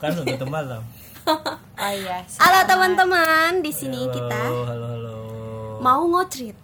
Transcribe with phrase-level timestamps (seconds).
[0.00, 0.82] Kan udah tutup malam.
[1.80, 2.20] Oh iya.
[2.36, 5.16] Halo teman-teman, di sini Halo, kita Halo, halo.
[5.78, 6.56] mau ngocrit.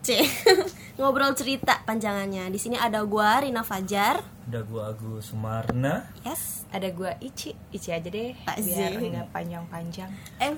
[0.98, 2.48] Ngobrol cerita panjangannya.
[2.48, 4.20] Di sini ada gua Rina Fajar.
[4.44, 6.04] Ada gua Agus Sumarna.
[6.20, 6.68] Yes.
[6.68, 8.36] Ada gua Ici, Ici aja deh.
[8.38, 9.06] Pak biar Zi.
[9.06, 10.10] enggak panjang-panjang.
[10.38, 10.52] Eh,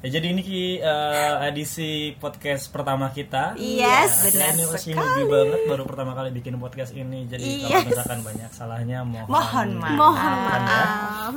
[0.00, 3.52] Ya, jadi ini ki eh, edisi podcast pertama kita.
[3.56, 4.24] Yes.
[4.24, 5.22] Benar Ini masih sekali.
[5.26, 7.24] banget baru pertama kali bikin podcast ini.
[7.26, 7.68] Jadi Yes.
[7.68, 9.28] kalau misalkan banyak salahnya mohon.
[9.28, 9.96] Mohon maaf.
[9.98, 10.62] mohon Maaf.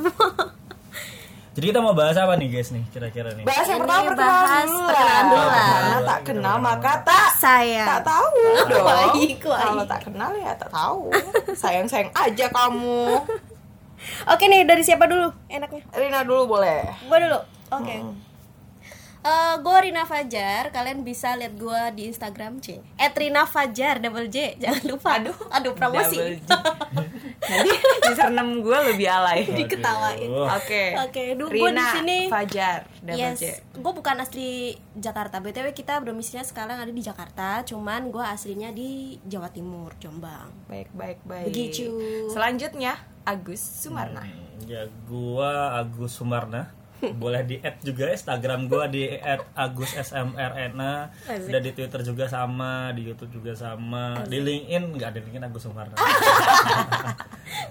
[1.54, 3.46] Jadi kita mau bahas apa nih guys nih kira-kira nih?
[3.46, 5.66] Bahas yang pertama perkenalan dulu perkenalan dulu lah.
[5.70, 7.84] Karena tak kenal maka tak Saya.
[7.86, 9.14] tak tahu dong.
[9.38, 11.14] Kalau tak kenal ya tak tahu.
[11.54, 13.02] Sayang-sayang aja kamu.
[14.34, 15.80] Oke nih, dari siapa dulu enaknya?
[15.94, 16.90] Rina dulu boleh.
[17.06, 17.40] Gua dulu.
[17.70, 17.96] Oke.
[19.24, 22.76] Eh, gue Rina Fajar, kalian bisa lihat gue di Instagram C.
[23.16, 25.16] Rina Fajar double J, jangan lupa.
[25.16, 26.20] Aduh, aduh promosi.
[27.44, 27.70] Nanti
[28.06, 29.44] username gue lebih alay.
[29.46, 30.28] Diketawain.
[30.54, 30.82] Oke.
[30.98, 32.18] Oke, du- gua di Rina sini.
[32.26, 34.48] Fajar double Yes, gue bukan asli
[34.94, 35.38] Jakarta.
[35.38, 40.48] btw kita domisilinya sekarang ada di Jakarta, cuman gue aslinya di Jawa Timur, Jombang.
[40.66, 41.48] Baik, baik, baik.
[41.48, 41.88] Begitu.
[42.28, 44.20] Selanjutnya Agus Sumarna.
[44.20, 46.72] Hmm, Ya gua Agus Sumarna.
[47.02, 49.10] Boleh di add juga Instagram gua di
[49.54, 50.92] @agusSMRNA.
[51.26, 51.50] Asik.
[51.50, 55.62] Udah di Twitter juga sama, di YouTube juga sama, di LinkedIn nggak ada LinkedIn Agus
[55.66, 55.96] Sumarna.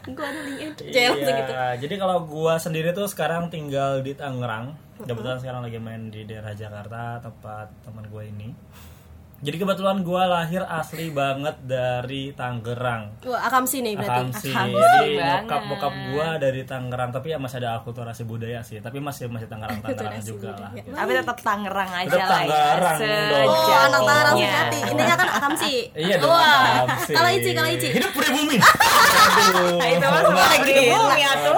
[0.04, 0.92] Gue ada LinkedIn.
[0.92, 1.54] Langsung gitu.
[1.56, 4.76] Iya, jadi kalau gua sendiri tuh sekarang tinggal di Tangerang.
[5.04, 8.54] Kebetulan sekarang lagi main di daerah Jakarta tempat teman gue ini.
[9.44, 13.12] Jadi kebetulan gua lahir asli banget dari Tangerang.
[13.22, 14.32] Wah, akamsi nih berarti.
[14.32, 14.48] Akamsi.
[14.50, 15.44] Akamsi Jadi banget.
[15.44, 18.80] bokap bokap gua dari Tangerang, tapi ya masih ada akulturasi budaya sih.
[18.80, 20.72] Tapi masih masih Tangerang Tangerang juga lah.
[20.72, 20.90] gitu.
[20.90, 22.48] Tapi tetap Tangerang aja Tetap lah ya.
[22.48, 23.48] Tangerang dong.
[23.52, 24.48] Oh, anak Tangerang Iya.
[24.48, 24.80] sejati.
[24.88, 25.74] Intinya kan akamsi.
[25.94, 26.32] Iya dong.
[26.32, 26.64] Wah.
[26.80, 27.12] Akamsi.
[27.12, 27.88] Kalau Ici, kalau Ici.
[27.92, 28.58] Hidup pribumi.
[28.58, 29.78] Aduh.
[29.94, 31.56] Itu mah semua lagi di bumi ya tuh.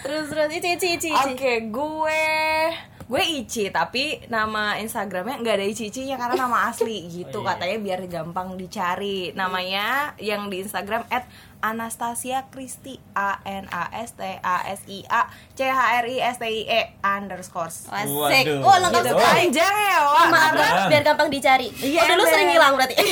[0.00, 1.08] Terus terus Ici Ici Ici.
[1.08, 1.30] Ici.
[1.34, 2.22] Oke, gue
[3.08, 7.46] gue Ici tapi nama Instagramnya nggak ada Ici-icinya karena nama asli gitu Oh, iya.
[7.50, 11.24] katanya biar gampang dicari namanya yang di Instagram at
[11.58, 16.16] Anastasia Kristi A N A S T A S I A C H R I
[16.22, 18.44] S T I E underscore Asik.
[18.60, 19.18] Oh, lengkap gitu Oh.
[19.18, 20.26] panjang ya Oh, Wak.
[20.30, 21.66] maaf biar gampang dicari.
[21.74, 22.94] Iya, oh, dulu sering hilang berarti.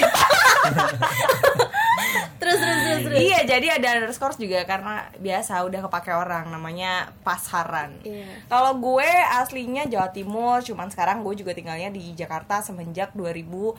[3.05, 7.97] Iya, jadi ada underscore juga karena biasa udah kepake orang namanya pasaran.
[8.03, 8.47] Iya.
[8.49, 13.77] Kalau gue aslinya Jawa Timur, cuman sekarang gue juga tinggalnya di Jakarta semenjak 2011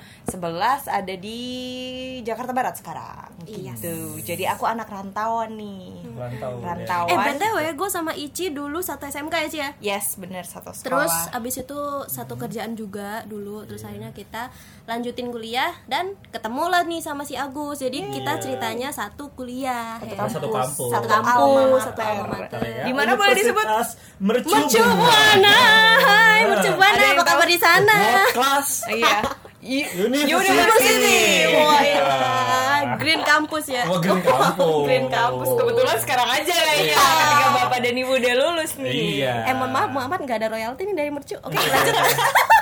[0.88, 1.39] ada di
[2.23, 3.29] Jakarta Barat sekarang.
[3.47, 3.73] Iya.
[3.77, 4.22] Gitu.
[4.23, 6.03] Jadi aku anak rantauan nih.
[6.17, 6.51] Rantau.
[6.59, 6.66] ya.
[6.66, 7.09] Rantauan.
[7.11, 9.69] Eh, BTW gue sama Ici dulu satu SMK ya, Ci ya?
[9.79, 11.06] Yes, bener satu sekolah.
[11.06, 14.50] Terus abis itu satu kerjaan juga dulu Terus akhirnya kita
[14.89, 20.16] lanjutin kuliah Dan ketemu lah nih sama si Agus Jadi kita ceritanya satu kuliah ya.
[20.19, 20.34] kampus.
[20.35, 20.90] Satu kampus.
[20.91, 23.66] Satu kampus, satu alma mater Ya, Di mana boleh disebut?
[24.19, 25.59] Mercubuana
[25.97, 27.97] Hai Mercubuana apa kabar di sana?
[28.35, 29.18] Class Iya.
[29.59, 30.31] University.
[30.31, 31.23] University.
[31.51, 32.00] Wah ya
[32.95, 34.84] Green Campus ya Wah, Green Campus.
[34.85, 38.94] Green Campus kebetulan sekarang aja kayaknya ketika Bapak dan Ibu udah lulus nih.
[39.18, 39.34] Iya.
[39.44, 41.95] Eh mohon maaf Muhammad nggak ada royalti nih dari Mercu Oke lanjut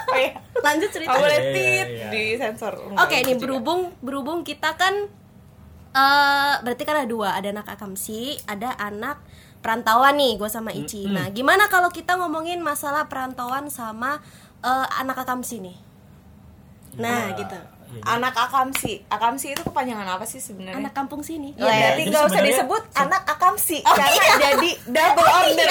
[0.06, 0.32] Oh, iya.
[0.58, 2.08] Lanjut cerita Nggak boleh Iya, iya, tit iya.
[2.10, 2.74] di sensor.
[2.96, 4.94] Oke, ini berhubung berhubung kita kan
[5.96, 9.24] eh berarti kan ada dua, ada anak akamsi, ada anak
[9.60, 11.08] perantauan nih, gue sama Ici.
[11.08, 14.20] Nah, gimana kalau kita ngomongin masalah perantauan sama
[14.60, 15.78] eh, anak akamsi nih?
[16.96, 17.38] Nah, Iya.
[17.38, 17.60] gitu.
[17.86, 18.02] Iya.
[18.12, 19.08] Anak akamsi.
[19.08, 20.80] Akamsi itu kepanjangan apa sih sebenarnya?
[20.80, 21.54] Anak kampung sini.
[21.54, 25.70] Ya, Iya, berarti jadi nggak usah disebut anak akamsi karena jadi double order.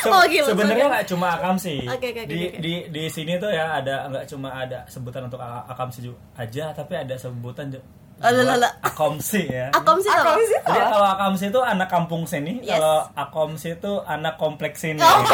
[0.00, 1.74] Se- Oh, gila, Sebenarnya nggak cuma akamsi.
[1.84, 2.58] Oke, oke, oke, di oke.
[2.58, 7.14] di di sini tuh ya ada nggak cuma ada sebutan untuk akamsi aja, tapi ada
[7.14, 7.74] sebutan
[8.18, 9.66] akomsi ya.
[9.70, 10.20] Akamsi apa?
[10.24, 12.74] Akamsi itu Jadi kalau akamsi itu anak kampung sini, Yes.
[12.74, 15.00] kalau akomsi itu anak kompleks sini.
[15.00, 15.20] Oh,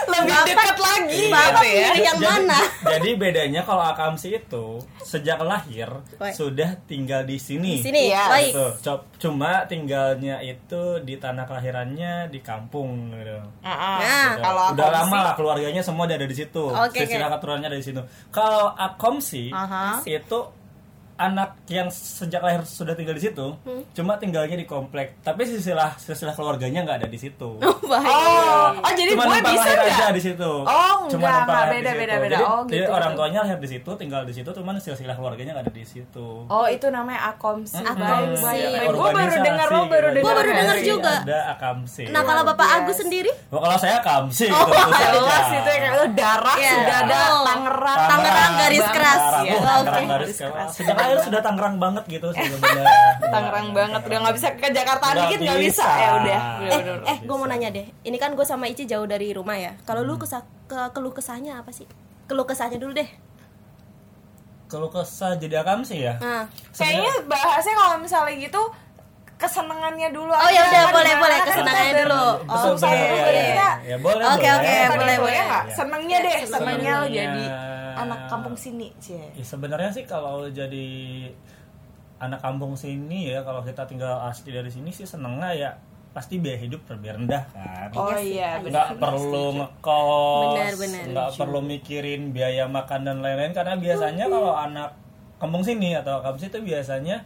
[0.00, 1.90] Lebih Bapak- dekat lagi Bapak gitu ya.
[2.00, 2.58] yang jadi, mana?
[2.84, 4.66] jadi bedanya kalau akamsi itu
[5.00, 5.86] sejak lahir
[6.16, 6.34] Baik.
[6.34, 7.78] sudah tinggal di sini.
[7.78, 8.00] Di sini.
[8.08, 8.50] Iya, Baik.
[8.50, 8.66] Gitu.
[9.20, 13.38] Cuma tinggalnya itu di tanah kelahirannya di kampung gitu.
[13.60, 13.96] Heeh.
[14.00, 16.64] Nah, Udah- kalau udah akomsi- lama lah keluarganya semua ada di situ.
[16.66, 17.34] Oke, Silsilah oke.
[17.36, 18.02] keturunannya ada di situ.
[18.30, 20.02] Kalau akomsi Aha.
[20.04, 20.38] itu
[21.20, 23.84] anak yang sejak lahir sudah tinggal di situ, Hmm.
[23.92, 25.20] cuma tinggalnya di komplek.
[25.20, 27.60] Tapi silsilah silsilah keluarganya nggak ada di situ.
[27.90, 28.06] Baik.
[28.06, 30.50] Oh, oh jadi cuma gue bisa lahir aja di situ.
[30.62, 32.32] Oh, Cuma enggak, enggak, beda, beda, beda.
[32.32, 33.18] Jadi, Oh, jadi gitu, orang gitu.
[33.20, 36.26] tuanya lahir di situ, tinggal di situ, cuman silsilah keluarganya nggak ada di situ.
[36.46, 37.76] Oh itu namanya akomsi.
[37.76, 38.40] Hmm, Akomsi.
[38.40, 38.88] Baik.
[38.90, 40.24] Gue baru dengar lo baru dengar.
[40.24, 41.14] Gua baru dengar juga.
[41.20, 42.02] Ada akamsi.
[42.08, 42.76] Nah, kalau Bapak Yes.
[42.78, 43.30] Agus sendiri?
[43.50, 46.72] Oh, kalau saya akamsi Oh, jelas itu ya kayak darah Iya.
[46.72, 47.44] sudah ada Oh.
[47.44, 47.98] Tangerang.
[48.06, 49.20] Tangerang garis keras.
[49.20, 50.70] Tangerang, Iya, Tangerang garis keras.
[51.10, 52.84] Terakhir sudah Tangerang banget gitu sebenarnya.
[53.18, 54.00] Tangerang banget.
[54.06, 55.82] Udah nggak bisa ke Jakarta dikit nggak bisa.
[55.82, 55.88] bisa.
[55.98, 57.86] ya udah Eh, eh, eh gue mau nanya deh.
[58.06, 59.74] Ini kan gue sama Ici jauh dari rumah ya.
[59.82, 61.88] Kalau lu kesah ke keluh kesahnya apa sih?
[62.30, 63.10] Keluh kesahnya dulu deh.
[64.70, 66.14] Kalau kesah jadi akam sih ya.
[66.22, 68.62] nah kayaknya bahasnya kalau misalnya gitu
[69.40, 72.24] kesenangannya dulu Oh, ya udah, boleh, boleh, kan kesenangannya dulu.
[72.44, 72.76] Oh,
[73.82, 75.34] ya, boleh, Oke, oke, boleh, boleh.
[75.34, 75.44] ya?
[75.48, 75.58] Ya.
[75.72, 76.52] senengnya deh Senengnya.
[76.52, 77.44] senengnya lo jadi
[77.96, 80.88] anak kampung sini cie Ya, sebenarnya sih kalau jadi
[82.20, 85.70] anak kampung sini ya kalau kita tinggal asli dari sini sih senengnya ya
[86.10, 87.88] pasti biaya hidup lebih rendah kan.
[87.94, 91.04] oh iya nggak perlu ngekos, Benar, benar.
[91.06, 94.90] nggak perlu mikirin biaya makan dan lain-lain karena biasanya kalau anak
[95.38, 97.22] kampung sini atau kampung situ biasanya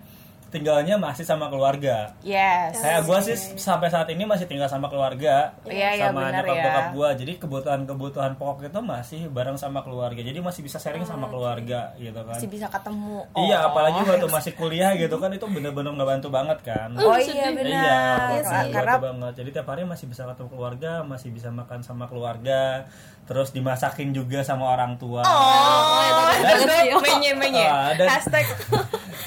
[0.54, 2.14] tinggalnya masih sama keluarga.
[2.22, 6.40] yes Kayak gue sih sampai saat ini masih tinggal sama keluarga, Iya, iya, sama benar
[6.40, 6.62] nyokap ya.
[6.64, 7.08] bokap gue.
[7.18, 10.20] Jadi kebutuhan-kebutuhan pokok itu masih bareng sama keluarga.
[10.20, 12.32] Jadi masih bisa sharing sama keluarga gitu kan.
[12.32, 13.68] masih bisa ketemu Iya, Oh.
[13.68, 16.94] apalagi waktu masih kuliah gitu kan itu bener-bener ngebantu banget kan.
[16.94, 19.32] oh iya Iya, benar bener, karena bantu banget.
[19.34, 22.86] Jadi tiap hari masih bisa ketemu keluarga, masih bisa makan sama keluarga,
[23.24, 25.20] terus dimasakin juga sama orang tua.
[25.20, 25.98] Oh.
[27.64, 28.46] Ah, dan- Hashtag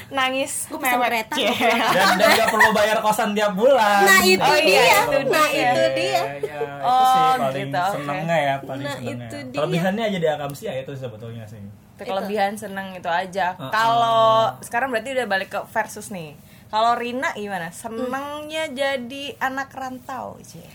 [0.09, 1.09] nangis Gua pesen mewek.
[1.17, 1.33] Kereta.
[1.33, 1.49] Cie.
[1.89, 4.05] Dan dan gak perlu bayar kosan tiap bulan.
[4.05, 4.99] Nah, itu Oh, iya, dia.
[5.01, 5.71] itu nah, dia.
[5.73, 6.05] itu dia.
[6.07, 9.25] Ya, ya, itu Oh, sih paling gitu, senengnya ya, paling Nah, senengnya.
[9.25, 9.57] itu dia.
[9.57, 11.59] Kelebihannya aja di Akamsi ya itu sebetulnya sih.
[11.97, 13.57] Itu kelebihan seneng itu aja.
[13.57, 13.73] Uh-uh.
[13.73, 14.21] Kalau
[14.61, 16.37] sekarang berarti udah balik ke versus nih.
[16.67, 17.71] Kalau Rina gimana?
[17.71, 20.67] Senengnya jadi anak rantau, Cie.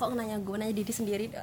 [0.00, 1.26] Kok nanya gue nanya diri sendiri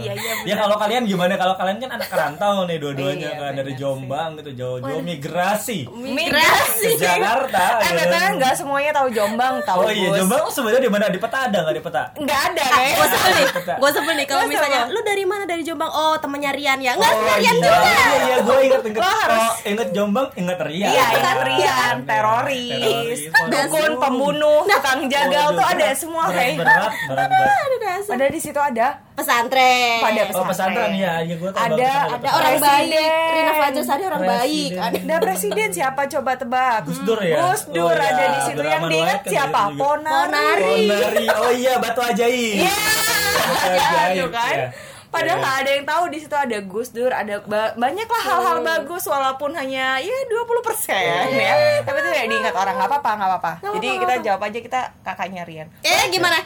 [0.00, 1.34] Iya, iya, Ya kalau kalian gimana?
[1.34, 6.86] Kalau kalian kan anak kerantau nih dua-duanya Iya, kan dari Jombang gitu, jauh-jauh migrasi migrasi
[6.88, 7.82] ke Jakarta.
[7.82, 10.08] Eh, betul nggak semuanya tahu Jombang, tahu Oh iya.
[10.16, 11.04] Jombang sebenarnya di mana?
[11.06, 12.02] Di peta ada nggak di peta?
[12.14, 13.06] Nggak ada gue kayaknya.
[13.10, 16.78] sebel nih gue sebel nih kalau misalnya lu dari mana dari Jombang oh temennya Rian
[16.78, 19.00] ya nggak Oh, Rian iya, juga Iya, iya, gue inget inget.
[19.00, 20.90] Lo harus- Oh, inget Jombang, inget Rian.
[20.90, 21.36] Iya, ingat Kan?
[21.42, 23.18] Rian, Iya, teroris,
[23.50, 27.30] dukun, pembunuh, tukang jagal tuh ada semua berat, berat.
[27.42, 32.04] Ada dasar Ada di situ ada pesantren pada Oh, pesantren ya, ya gue tahu Ada-
[32.10, 33.30] ada orang baik.
[33.30, 34.80] Rina Fajar Sari orang baik Presiden.
[34.80, 36.78] ada Ada presiden siapa coba tebak?
[36.84, 37.36] Gus Dur ya?
[37.42, 38.10] Gus Dur Oh, iya.
[38.10, 39.60] ada di situ yang diingat kan siapa?
[39.66, 39.78] juga.
[39.78, 40.22] Ponari.
[40.22, 40.84] Ponari.
[40.86, 41.26] Ponari.
[41.38, 42.56] Oh iya, Batu Ajaib.
[42.58, 42.72] Iya.
[42.72, 44.16] Batu Ya, Ajaib.
[44.16, 44.54] itu kan.
[44.54, 44.68] ya.
[45.10, 45.42] Padahal Iya.
[45.42, 49.02] nggak ada yang tahu di situ ada Gus Dur, ada ba- banyak lah hal-hal bagus
[49.04, 51.18] walaupun hanya ya 20% Iya.
[51.26, 51.54] ya.
[51.82, 53.52] Tapi itu tidak diingat orang nggak apa-apa, nggak apa-apa.
[53.74, 55.66] Jadi kita jawab aja kita kakaknya Rian.
[55.80, 56.38] eh gimana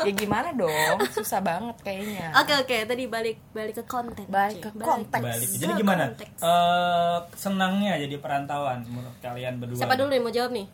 [0.06, 0.96] Ya gimana dong?
[1.10, 2.30] Susah banget kayaknya.
[2.34, 5.24] oke oke tadi balik balik ke konten Balik ke konteks.
[5.24, 5.48] Balik.
[5.48, 6.04] ke Jadi gimana?
[6.08, 6.38] konteks.
[6.38, 9.76] Eh, senangnya jadi perantauan menurut kalian berdua?
[9.76, 10.66] siapa dulu nih mau jawab nih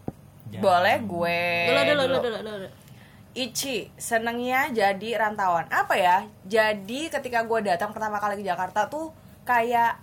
[0.46, 0.62] Jangan.
[0.62, 1.40] Boleh gue.
[1.66, 2.68] dulu dulu dulu dulu dulu
[3.34, 5.66] Ichi, senengnya jadi rantauan.
[5.66, 6.16] Apa ya?
[6.44, 9.10] Jadi ketika gue datang pertama kali ke Jakarta tuh
[9.42, 9.98] kayak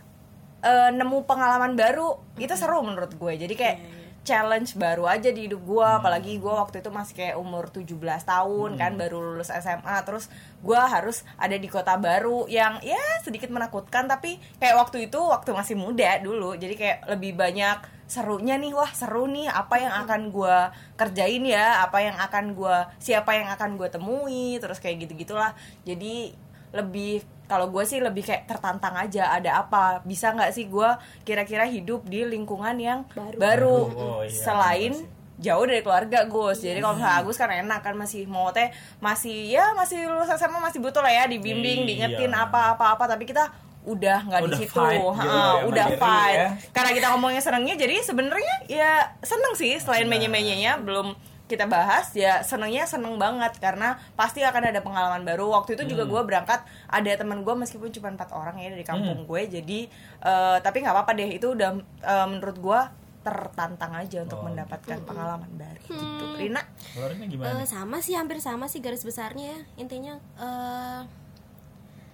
[0.60, 2.20] eh, nemu pengalaman baru.
[2.36, 3.34] Itu seru menurut gue.
[3.38, 3.78] Jadi kayak
[4.22, 5.88] challenge baru aja di hidup gue.
[5.88, 9.98] Apalagi gue waktu itu masih kayak umur 17 tahun kan, baru lulus SMA.
[10.06, 10.30] Terus
[10.62, 14.06] gue harus ada di kota baru yang ya sedikit menakutkan.
[14.06, 16.54] Tapi kayak waktu itu waktu masih muda dulu.
[16.54, 20.58] Jadi kayak lebih banyak serunya nih wah seru nih apa yang akan gue
[21.00, 25.56] kerjain ya apa yang akan gue siapa yang akan gue temui terus kayak gitu gitulah
[25.88, 26.36] jadi
[26.76, 30.00] lebih kalau gue sih lebih kayak tertantang aja ada apa?
[30.02, 30.88] Bisa nggak sih gue
[31.22, 34.96] kira-kira hidup di lingkungan yang baru, Baru, oh iya, selain
[35.36, 36.62] jauh dari keluarga Gus.
[36.62, 40.60] Jadi kalau misalnya Agus kan enak kan masih mau teh masih ya masih lulus SMA
[40.60, 41.88] masih butuh lah ya dibimbing Iya.
[42.08, 43.50] diingetin apa apa apa tapi kita
[43.82, 44.78] udah nggak di Udah situ.
[44.78, 46.38] fight gitu Ha, ya, udah fight.
[46.38, 46.48] ya.
[46.70, 51.18] karena kita ngomongnya senengnya jadi sebenarnya ya seneng sih selain menye-menyenya belum
[51.52, 53.60] kita bahas ya senengnya seneng banget.
[53.60, 55.52] Karena pasti akan ada pengalaman baru.
[55.52, 55.92] Waktu itu Hmm.
[55.92, 58.92] juga gue berangkat ada teman gue meskipun cuma empat orang ya dari Hmm.
[58.96, 59.42] kampung gue.
[59.52, 59.80] Jadi
[60.22, 62.82] eh, tapi nggak apa-apa deh itu udah eh, menurut gue
[63.22, 66.26] tertantang aja untuk Oh, mendapatkan pengalaman baru gitu.
[66.26, 66.34] Hmm.
[66.34, 66.62] Rina?
[66.92, 67.54] Kalau Rina gimana?
[67.56, 69.60] Eh, sama sih hampir sama sih garis besarnya ya.
[69.78, 71.02] Intinya eh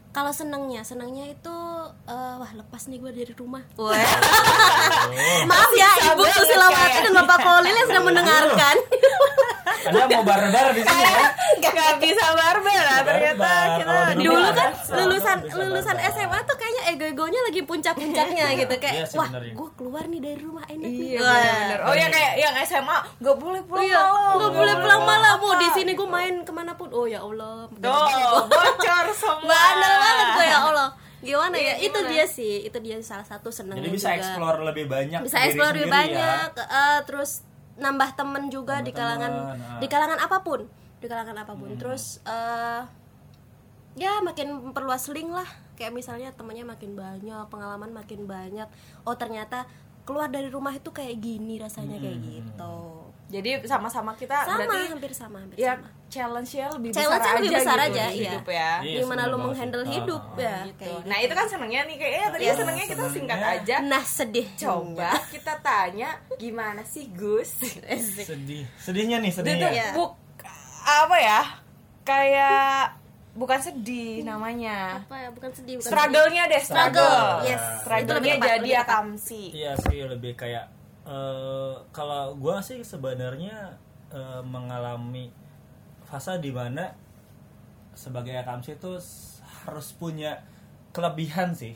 [0.10, 1.56] kalau senangnya senangnya itu
[2.04, 3.62] eh, wah lepas nih gue dari rumah.
[3.78, 3.94] Oh.
[5.50, 8.76] maaf ya ibu banget Susilawati dan bapak Kolil yang sedang mendengarkan
[9.80, 11.28] Ada mau barbar di sini ya?
[11.58, 15.96] nggak bisa barbar lah ternyata kita dulu kan lulusan lulusan.
[16.08, 19.52] SMA tuh kayaknya ego-egonya lagi puncak-puncaknya gitu kayak Iya wah ya.
[19.52, 21.84] gue keluar nih dari rumah enak nih Iya.
[21.84, 24.34] Oh ya kayak yang SMA nggak boleh pulang Iya, malam.
[24.34, 25.36] nggak boleh pulang malam.
[25.38, 26.90] Mau di sini gue main ke mana pun.
[26.90, 27.70] Oh ya Allah.
[27.70, 28.08] Tuh,
[28.48, 29.48] bocor semua.
[29.48, 30.90] Bandel banget gue ya Allah.
[31.18, 31.76] Gimana Iya, ya?
[31.84, 32.54] Itu dia sih.
[32.62, 34.18] Itu dia salah satu senengnya Jadi bisa juga.
[34.20, 35.20] explore lebih banyak.
[35.22, 35.94] Bisa explore lebih ya.
[35.94, 36.50] banyak.
[36.56, 37.32] eh, terus
[37.78, 39.80] nambah temen juga Nambah di kalangan temen, ah.
[39.80, 40.60] di kalangan apa pun.
[40.98, 41.70] Di kalangan apa pun.
[41.74, 41.80] Hmm.
[41.80, 42.82] Terus eh
[43.98, 45.48] ya makin perluas link lah.
[45.78, 48.68] Kayak misalnya temennya makin banyak, pengalaman makin banyak.
[49.06, 49.70] Oh ternyata
[50.08, 55.12] keluar dari rumah itu kayak gini rasanya kayak gitu Jadi sama-sama kita sama berarti hampir
[55.12, 58.32] sama hampir ya sama challenge-nya lebih Challenge-nya besar lebih aja besar gitu aja, di iya.
[58.32, 58.72] hidup ya.
[58.80, 59.92] Iya, gimana lu menghandle sih.
[59.94, 60.80] hidup Ah, ya Gitu.
[60.80, 62.56] kayak Nah, itu kan senengnya nih kayaknya tadi Yes.
[62.56, 63.76] senengnya kita singkat Senengnya- aja.
[63.84, 67.52] nah sedih Coba kita tanya gimana sih Gus?
[68.24, 69.90] sedih sedihnya nih sedihnya Iya.
[69.92, 70.16] buk
[70.82, 71.42] apa ya?
[72.02, 72.96] Kayak
[73.36, 75.04] bukan sedih namanya.
[75.04, 77.04] apa ya bukan sedih bukan Struggle-nya deh, struggle.
[77.04, 77.60] Struggle, yes.
[77.60, 79.44] Itu Struggle-nya jadi akamsi.
[79.54, 80.66] Iya sih lebih kayak
[81.08, 83.74] eh, kalau gua sih sebenarnya
[84.12, 85.32] eh, mengalami
[86.04, 86.92] fase di mana
[87.98, 88.94] sebagai akamsi itu
[89.66, 90.38] harus punya
[90.94, 91.76] kelebihan sih.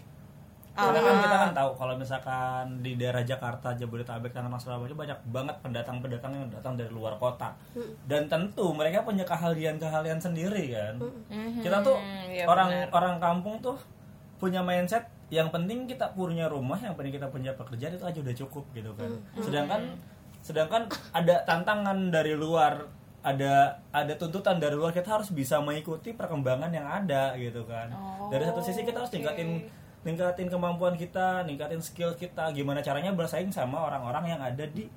[0.71, 5.55] Karena kan kita kan tahu kalau misalkan di daerah Jakarta, Jabodetabek, Tangerang, Surabaya banyak banget
[5.59, 7.51] pendatang-pendatang yang datang dari luar kota.
[8.07, 10.95] Dan tentu mereka punya keahlian-keahlian sendiri kan.
[11.59, 12.00] Kita tuh
[12.31, 12.88] iya orang benar.
[12.95, 13.75] orang kampung tuh
[14.41, 18.36] punya mindset yang penting kita punya rumah, yang penting kita punya pekerjaan itu aja udah
[18.36, 19.12] cukup gitu kan.
[19.38, 19.81] Sedangkan
[20.41, 22.89] sedangkan ada tantangan dari luar,
[23.21, 27.93] ada ada tuntutan dari luar kita harus bisa mengikuti perkembangan yang ada gitu kan.
[28.33, 29.69] dari satu sisi kita harus tingkatin
[30.01, 34.89] ningkatin kemampuan kita, ningkatin skill kita, gimana caranya bersaing sama orang-orang yang ada di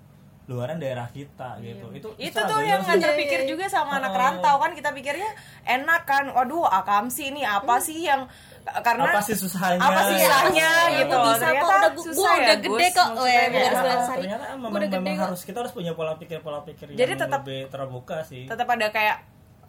[0.45, 1.89] luaran daerah kita gitu.
[1.91, 5.31] Itu Itu tuh yang nggak terpikir juga sama anak rantau kan kita pikirnya
[5.65, 6.29] enak kan.
[6.29, 8.29] Waduh, akamsi ini apa sih yang
[8.65, 9.77] karena apa sih susahnya?
[9.79, 11.17] apa sih susahnya Iya, gitu.
[11.17, 13.09] bisa kok, Ternyata udah gua- susah gua ya, udah Gus, gede kok.
[13.09, 14.21] Ya, hari.
[14.25, 15.25] ternyata memang, udah memang kok.
[15.29, 18.45] harus kita harus punya pola pikir pola pikir Jadi yang tetap- lebih terbuka sih.
[18.45, 19.17] tetap ada kayak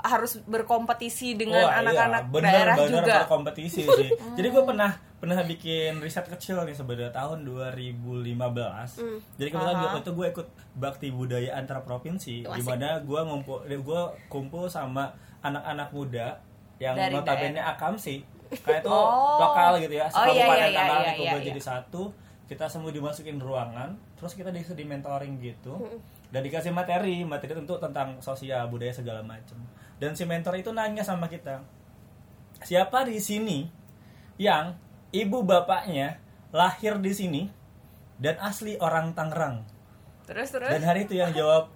[0.06, 3.16] harus berkompetisi dengan iya, anak-anak bener, daerah bener juga.
[3.26, 4.10] berkompetisi sih.
[4.38, 8.38] Jadi gue pernah pernah bikin riset kecil nih sebenarnya tahun 2015.
[9.02, 9.20] Hmm.
[9.42, 10.48] Jadi kebetulan waktu itu gue ikut
[10.78, 15.10] bakti budaya antar provinsi di mana gue ngumpul gue kumpul sama
[15.42, 16.28] anak-anak muda
[16.78, 18.22] yang Dari notabene akamsi.
[18.62, 19.42] Kayak itu Oh.
[19.42, 21.48] lokal gitu ya, Oh, iya, iya, iya, iya, itu iya, gue iya.
[21.50, 22.14] jadi satu.
[22.46, 25.82] Kita semua dimasukin ruangan, terus kita di mentoring gitu.
[25.82, 25.98] Hmm.
[26.30, 29.58] Dan dikasih materi, materi tentu tentang sosial, budaya segala macam.
[29.96, 31.64] Dan si mentor itu nanya sama kita,
[32.64, 33.68] siapa di sini
[34.36, 34.76] yang
[35.16, 36.20] ibu bapaknya
[36.52, 37.42] lahir di sini
[38.20, 39.64] dan asli orang Tangerang?
[40.28, 40.72] Terus terus.
[40.72, 41.72] Dan hari itu yang jawab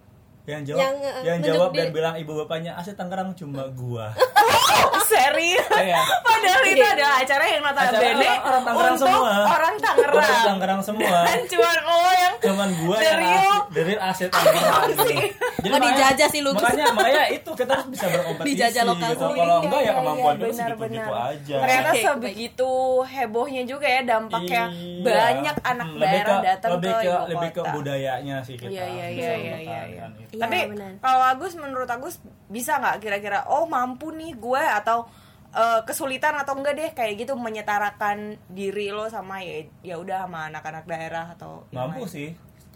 [0.50, 4.10] yang jawab Yang, yang, eh, jawab dan di- bilang ibu bapaknya asli Tangerang cuma gua.
[5.10, 5.66] serius.
[5.72, 6.02] Iya.
[6.22, 9.32] Padahal itu adalah acara yang notabene Acara orang- orang Tangerang untuk semua.
[9.48, 10.16] orang Tangerang.
[10.16, 11.18] Orang Tangerang semua.
[11.28, 13.34] Dan cuma lo yang Cuman gua yang Dari
[13.70, 14.66] dari asli Tangerang.
[14.80, 15.16] Akamsi.
[15.60, 16.52] Jadi Oh, dijajah sih lu.
[16.52, 19.12] Makanya makanya itu kita harus bisa berkompetisi Dijajah lokasi.
[19.12, 19.26] gitu.
[19.30, 21.30] Kalau Iya, enggak ya iya, kemampuan iya, benar, segitu-gitu benar.
[21.30, 21.56] aja.
[21.60, 22.72] Ternyata sebegitu
[23.04, 25.04] hebohnya juga ya dampaknya Iya.
[25.04, 28.70] banyak anak Hmm, daerah ke- datang lebih ke, ke lebih ke budayanya sih kita.
[28.70, 30.06] Iya iya bisa iya iya
[30.40, 30.48] iya.
[30.48, 30.92] Iya, Tapi benar.
[31.04, 32.16] kalau Agus menurut Agus
[32.48, 35.04] bisa nggak kira-kira oh mampu nih gue atau
[35.52, 40.48] eh, kesulitan atau enggak deh kayak gitu menyetarakan diri lo sama ya ya udah sama
[40.48, 42.14] anak-anak daerah atau Mampu lain.
[42.16, 42.30] sih.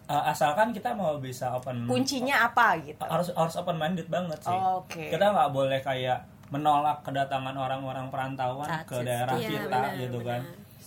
[0.04, 3.00] Uh, asalkan kita mau bisa open Kuncinya apa gitu?
[3.08, 4.52] harus harus open minded banget sih.
[4.52, 5.00] Oh, oke.
[5.00, 10.20] Kita nggak boleh kayak menolak kedatangan orang-orang perantauan Saat ke daerah iya, kita benar, gitu
[10.22, 10.42] kan.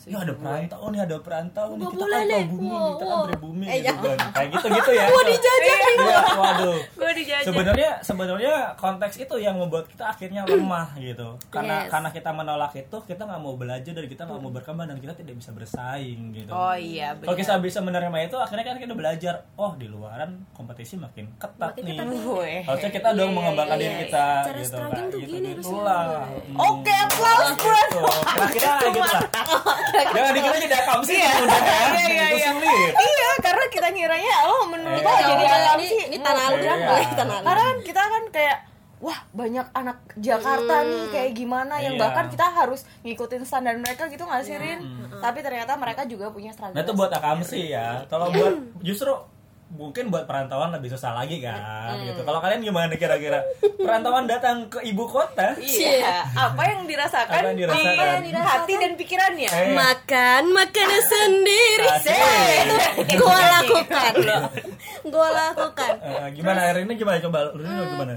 [0.06, 0.14] Benar.
[0.14, 1.86] Ya ada perantau nih, ada perantau nih.
[1.86, 3.26] Kita kan bumi, Wow, kita kan wow.
[3.26, 4.28] pribumi Eh, gitu kan.
[4.30, 5.04] Kayak gitu-gitu ya.
[5.06, 5.94] Gua dijajah nih.
[5.96, 6.78] Iya, waduh.
[6.94, 7.44] Gue dijajah.
[7.44, 11.28] Sebenarnya sebenarnya konteks itu yang membuat kita akhirnya lemah gitu.
[11.48, 11.90] Karena Yes.
[11.90, 15.12] karena kita menolak itu, kita nggak mau belajar dan kita nggak mau berkembang dan kita
[15.12, 16.50] tidak bisa bersaing gitu.
[16.50, 17.42] Oh iya Kalau benar.
[17.42, 19.34] kita bisa menerima itu, akhirnya kan kita belajar.
[19.56, 21.98] Oh di luaran kompetisi makin ketat Makin nih.
[21.98, 22.06] ketat.
[22.62, 24.02] Harusnya kita dong mengembangkan iya, diri iya.
[24.06, 24.68] kita Cara gitu.
[24.68, 26.22] struggling Kayak tuh gitu, gini gitu harusnya.
[26.46, 26.56] Hmm.
[26.62, 27.74] Oke, applause bro.
[27.76, 28.00] Gitu.
[28.26, 29.22] Kira-kira gitu lah.
[30.16, 31.30] Jangan dikira jadi akam sih Iya.
[31.36, 31.78] udah ya.
[31.86, 32.90] Iya, iya, iya.
[32.92, 35.06] Iya, karena kita ngiranya oh menurut Iya.
[35.06, 36.74] lo jadi Iya, alam ini- sih ini tanah lu, Iya.
[36.74, 37.00] nggak?
[37.14, 37.38] tanah.
[37.42, 38.58] Karena kan kita kan kayak
[38.96, 42.02] wah banyak anak Jakarta nih kayak gimana yang Iya.
[42.02, 44.80] bahkan kita harus ngikutin standar mereka gitu nggak sih Rin?
[45.16, 46.72] Tapi ternyata mereka juga punya struggle.
[46.72, 48.02] Nah itu buat akam sih ya.
[48.06, 49.12] Kalau buat justru
[49.66, 52.22] mungkin buat perantauan lebih susah lagi kan gitu.
[52.22, 53.42] Kalau kalian gimana kira-kira?
[53.82, 55.58] Perantauan datang ke ibu kota?
[55.58, 58.22] Iya, apa yang dirasakan, Apa yang dirasakan?
[58.22, 59.50] di hati dan pikirannya?
[59.50, 59.74] Eh.
[59.74, 61.88] Makan makanan sendiri.
[63.18, 64.12] Gua lakukan.
[65.06, 65.92] Gua lakukan.
[65.98, 68.14] Eh, gimana hari ini gimana coba lu ini gimana?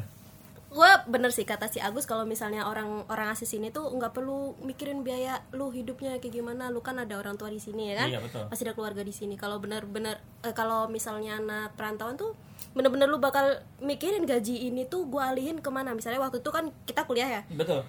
[0.70, 4.54] Gue bener sih kata si Agus kalau misalnya orang orang asli sini tuh nggak perlu
[4.62, 6.70] mikirin biaya lu hidupnya kayak gimana.
[6.70, 8.10] Lu kan ada orang tua di sini ya kan?
[8.14, 8.46] Iya, betul.
[8.54, 9.34] pasti ada keluarga di sini.
[9.34, 12.38] Kalau bener-bener eh, kalau misalnya anak perantauan tuh
[12.78, 15.98] bener-bener lu bakal mikirin gaji ini tuh gue alihin ke mana.
[15.98, 17.44] Misalnya waktu itu kan kita kuliah ya?
[17.50, 17.82] Betul.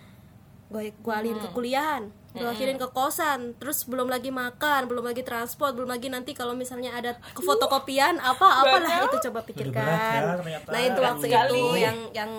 [0.71, 5.75] gue gue alihin ke kuliahan gue ke kosan terus belum lagi makan belum lagi transport
[5.75, 9.83] belum lagi nanti kalau misalnya ada fotokopian apa apalah itu coba pikirkan.
[10.47, 12.31] Ya, nah itu waktu itu yang yang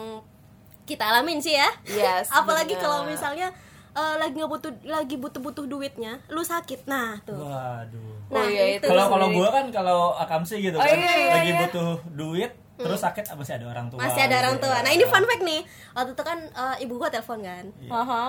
[0.88, 1.68] kita alamin sih ya.
[1.84, 3.52] Yes, apalagi kalau misalnya
[3.92, 6.88] eh, lagi nggak butuh lagi butuh butuh duitnya lu sakit.
[6.88, 7.36] Nah tuh.
[7.36, 8.00] Waduh.
[8.32, 8.88] Oh Nah, iya itu.
[8.88, 11.60] Kalau kalau gua kan kalau akamsi gitu Oh, kan iya, iya, lagi iya.
[11.68, 14.00] butuh duit terus sakit ah, masih ada orang tua.
[14.02, 14.74] masih ada orang gitu tua.
[14.74, 14.82] ya.
[14.82, 15.62] nah ini fun fact nih.
[15.94, 17.66] Waktu itu kan eh, ibu gua telepon kan.
[17.92, 18.26] Aha.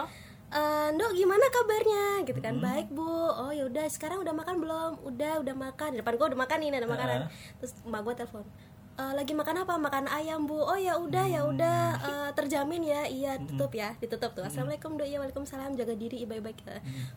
[0.53, 2.05] Eh, Ndok gimana kabarnya?
[2.29, 2.61] Gitu kan.
[2.61, 3.09] Baik bu.
[3.33, 4.93] Oh ya udah sekarang udah makan belum?
[5.01, 5.97] Udah udah makan.
[5.97, 7.21] Di depan gua udah makan nih ada makanan.
[7.57, 8.45] Terus emak gua telepon
[8.93, 9.75] "Eh, lagi makan apa?
[9.81, 10.61] Makan ayam bu.
[10.61, 11.81] Oh ya udah ya udah.
[11.97, 13.03] Eh, terjamin ya.
[13.09, 13.97] Iya tutup ya.
[13.97, 14.45] Ditutup tuh.
[14.45, 15.09] Assalamualaikum dok.
[15.09, 15.73] Iya waalaikumsalam.
[15.81, 16.59] Jaga diri baik baik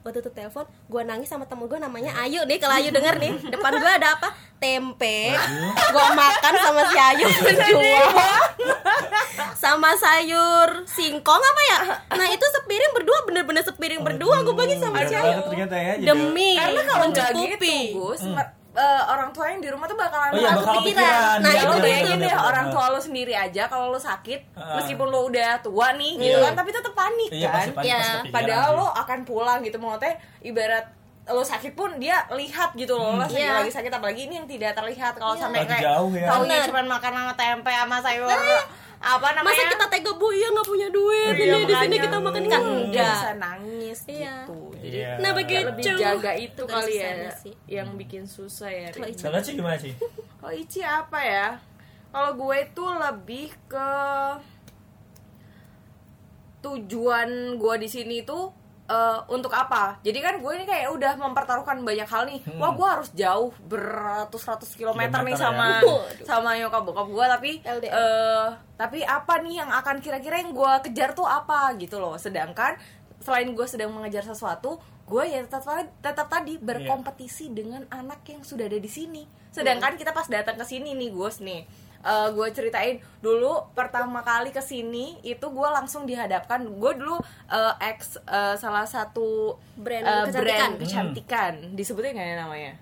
[0.04, 0.64] gua tutup telepon.
[0.88, 2.58] Gua nangis sama temen gua namanya Ayu nih.
[2.64, 4.32] Kalau Ayu denger nih depan gua ada apa?
[4.56, 5.36] Tempe.
[5.92, 7.28] Gua makan sama si Ayu.
[7.46, 8.08] Berdua
[9.56, 11.80] sama sayur singkong apa ya?
[12.16, 13.20] Nah itu sepiring berdua.
[13.28, 14.46] Bener-bener sepiring berdua.
[14.46, 15.42] Gue bagi sama si Ayu.
[15.52, 15.94] ternyata ya.
[16.00, 16.54] demi.
[16.56, 18.22] Karena kalau nggak gitu, Gus,
[18.76, 21.00] eh, orang tua yang di rumah tuh bakalan Oh iya bakal kepikiran.
[21.00, 21.38] kepikiran.
[21.40, 24.76] Nah, Ya, itu bayangin deh orang tua lo sendiri aja kalau lo sakit, Ah.
[24.76, 27.56] meskipun lo udah tua nih gitu kan, tapi tetap panik Iya kan.
[27.56, 27.96] pasti panik Iya.
[27.96, 30.86] pasti kepikiran Padahal lo akan pulang gitu maksudnya ibarat
[31.26, 33.58] lo sakit pun dia lihat gitu loh lo lagi, Iya.
[33.58, 36.62] lagi sakit apalagi ini yang tidak terlihat kalau sampai Lagi kayak jauh ya.
[36.64, 38.30] cuma makan sama tempe sama sayur
[38.98, 39.56] apa namanya?
[39.56, 40.28] Masa kita tega bu?
[40.30, 41.34] Iya nggak punya duit.
[41.34, 43.12] Iya, ini di sini kita makan kan enggak.
[43.12, 44.36] bisa nangis Iya.
[44.44, 44.60] gitu.
[44.76, 45.12] Jadi Iya.
[45.18, 45.66] nah begitu.
[45.68, 47.54] lebih jaga itu Tugas kali ya sih.
[47.66, 49.94] yang bikin susah ya Kalau sih gimana sih?
[50.40, 51.48] kalau Ici apa ya?
[52.10, 53.92] Kalau gue tuh lebih ke
[56.62, 58.50] tujuan gue di sini tuh
[58.86, 59.98] eh, untuk apa?
[60.02, 62.40] Jadi kan gue ini kayak udah mempertaruhkan banyak hal nih.
[62.58, 66.26] Wah gue harus jauh beratus-ratus kilometer nih Kilometer sama ya.
[66.26, 67.26] sama nyokap bokap gue.
[67.26, 67.94] Tapi LDR.
[67.94, 72.16] eh, tapi apa nih yang akan kira-kira yang gue kejar tuh apa gitu loh.
[72.16, 72.78] Sedangkan
[73.22, 75.66] selain gue sedang mengejar sesuatu, gue ya tetap
[76.02, 79.26] tetap tadi berkompetisi dengan anak yang sudah ada di sini.
[79.50, 81.66] Sedangkan kita pas datang ke sini nih, Gus nih.
[82.30, 88.22] Gue ceritain dulu pertama kali ke sini itu gue langsung dihadapkan gue dulu eh, ex
[88.22, 90.44] eh, salah satu Brand eh, kecantikan.
[90.46, 92.74] brand kecantikan disebutin nggak ya namanya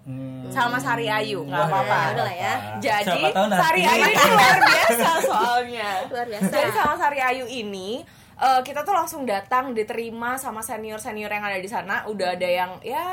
[0.00, 0.48] Hmm.
[0.48, 2.54] sama Sari Ayu nggak apa-apa ya udah lah ya.
[2.80, 3.20] jadi.
[3.52, 6.48] Sari Ayu ini luar biasa soalnya Luar biasa.
[6.48, 8.00] jadi sama Sari Ayu ini
[8.40, 12.08] eh, kita tuh langsung datang diterima sama senior senior yang ada di sana.
[12.08, 13.04] Udah ada yang ya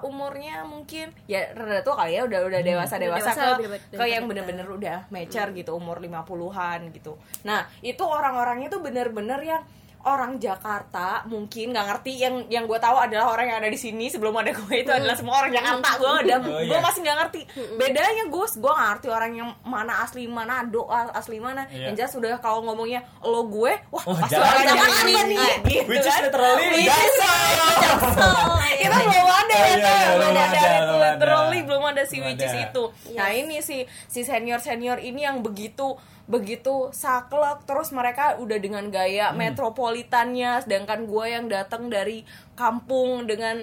[0.00, 4.24] umurnya mungkin ya rada tua kali ya udah udah dewasa dewasa Dewasa, ke ke yang
[4.30, 4.64] bener-bener.
[4.64, 7.18] udah mature gitu umur 50-an gitu.
[7.44, 9.62] Nah itu orang-orangnya tuh bener-bener yang
[10.00, 14.08] orang Jakarta mungkin nggak ngerti yang yang gue tahu adalah orang yang ada di sini
[14.08, 15.88] sebelum ada gue itu adalah semua orang Jakarta.
[16.00, 16.80] Gue ada Oh, gue iya.
[16.80, 17.40] masih nggak ngerti.
[17.76, 21.68] Bedanya Gus gue nggak ngerti orang yang mana asli mana do asli mana.
[21.68, 21.92] Iya.
[21.92, 25.20] yang jelas udah kalau ngomongnya lo gue wah Oh, pasti orang Jakarta nih.
[25.68, 26.22] Gitu Which is kan.
[26.24, 26.88] literally
[28.80, 31.08] kita belum ada ya iya, iya, belum ada, ada, belum ada.
[31.12, 32.84] literally belum ada si which is itu.
[33.12, 35.94] Nah ini si si senior senior ini yang begitu
[36.30, 39.42] begitu saklek terus mereka udah dengan gaya Hmm.
[39.42, 42.22] metropolitannya sedangkan gue yang datang dari
[42.54, 43.58] kampung dengan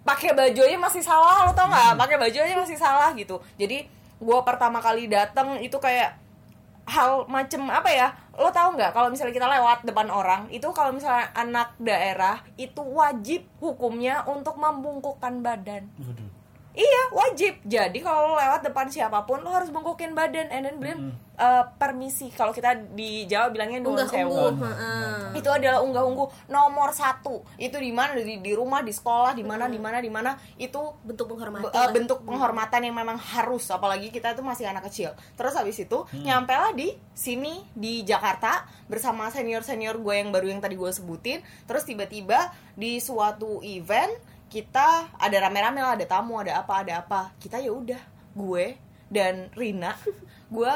[0.00, 1.76] pakai bajunya masih salah lo tau Hmm.
[1.76, 3.84] nggak pakai bajunya masih salah gitu jadi
[4.18, 6.16] gue pertama kali datang itu kayak
[6.82, 10.90] hal macem apa ya lo tahu nggak kalau misalnya kita lewat depan orang itu kalau
[10.90, 16.41] misalnya anak daerah itu wajib hukumnya untuk membungkukkan badan Waduh.
[16.72, 17.60] Iya wajib.
[17.68, 20.48] Jadi kalau lewat depan siapa pun lo harus bungkukin badan.
[20.48, 21.00] And then bilang
[21.36, 22.32] eh, permisi.
[22.32, 25.36] Kalau kita di Jawa bilangnya unggah sewu heeh.
[25.36, 27.44] itu adalah unggah ungguh nomor satu.
[27.60, 28.16] Itu di mana?
[28.16, 30.32] Di, di rumah di sekolah di mana di mana di mana.
[30.56, 33.68] Itu bentuk penghormatan eh, bentuk penghormatan yang memang harus.
[33.68, 35.12] Apalagi kita itu masih anak kecil.
[35.36, 40.48] Terus habis itu nyampe lah di sini di Jakarta bersama senior senior gue yang baru
[40.48, 41.44] yang tadi gue sebutin.
[41.68, 47.32] Terus tiba-tiba di suatu event kita ada rame-rame lah ada tamu ada apa ada apa.
[47.40, 48.00] Kita ya udah
[48.36, 48.76] gue
[49.08, 49.96] dan Rina
[50.54, 50.72] gue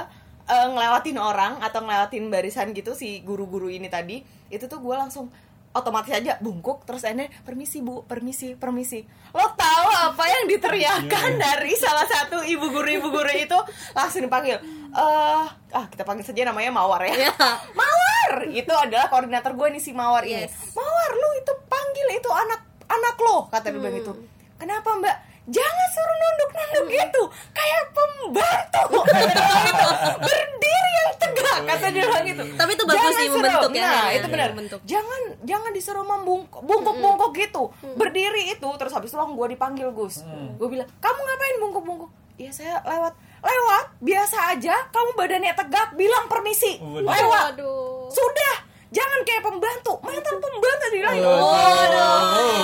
[0.49, 5.29] eh, ngelewatin orang atau ngelewatin barisan gitu si guru-guru ini tadi itu tuh gue langsung
[5.77, 9.05] otomatis aja bungkuk terus ini permisi bu permisi permisi.
[9.37, 13.61] Lo tahu apa yang diteriakan dari salah satu ibu guru ibu guru itu?
[13.93, 14.57] Langsung dipanggil
[14.97, 17.29] eh ah kita panggil saja namanya mawar ya.
[17.29, 17.33] Iya.
[17.77, 18.49] mawar!
[18.49, 20.49] Itu adalah koordinator gue nih si mawar ini.
[20.49, 20.73] Yes.
[20.73, 22.66] mawar lu itu panggil itu anak
[22.97, 24.13] anak lo kata dia bilang itu
[24.57, 25.17] kenapa mbak?
[25.47, 27.23] Jangan suruh nunduk nunduk gitu.
[27.55, 28.83] Kayak pembantu.
[29.67, 29.89] Gitu.
[30.19, 32.43] berdiri yang tegak kata dia bilang gitu.
[32.53, 34.49] Tapi itu bagus Jangan sih, suruh- membentuk ya, nah ya, itu ya, benar.
[34.51, 34.81] Membentuk.
[34.83, 37.63] jangan jangan disuruh membungkuk bungkuk bungkuk gitu.
[37.95, 40.27] Berdiri itu terus habis itu gue dipanggil gus.
[40.59, 43.15] Gue bilang kamu ngapain bungkuk bungkuk Iya saya lewat.
[43.41, 43.85] Lewat?
[43.99, 44.75] Biasa aja.
[44.91, 46.77] Kamu badannya tegak bilang permisi.
[46.77, 47.57] Lewat.
[47.57, 48.13] Waduh.
[48.13, 48.55] sudah
[48.89, 49.93] jangan kayak pembantu.
[50.01, 51.51] Mantan pembantu dibilang Oh.
[51.51, 52.21] waduh.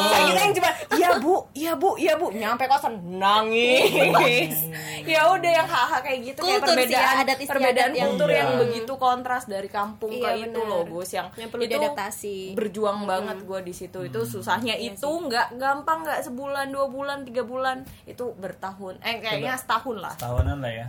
[0.09, 1.35] Saya kita yang cuma iya bu.
[1.53, 1.91] Iya bu.
[1.97, 2.27] Iya bu.
[2.31, 4.55] Nyampe kosan nangis.
[5.03, 8.07] Ya udah yang hal-hal kayak gitu kayak Kultur sih ya, perbedaan adat istiadat perbedaan yang-
[8.09, 8.39] kultur Iya.
[8.39, 10.71] yang begitu kontras dari kampung Iya, ke itu benar.
[10.71, 12.37] loh Gus yang Yang perlu itu diadaptasi.
[12.55, 13.99] berjuang banget gue di situ.
[14.01, 17.83] Itu susahnya itu nggak gampang nggak sebulan dua bulan tiga bulan.
[18.05, 19.03] Itu bertahun.
[19.03, 20.15] Eh kayaknya setahun lah.
[20.17, 20.87] Tahunan lah ya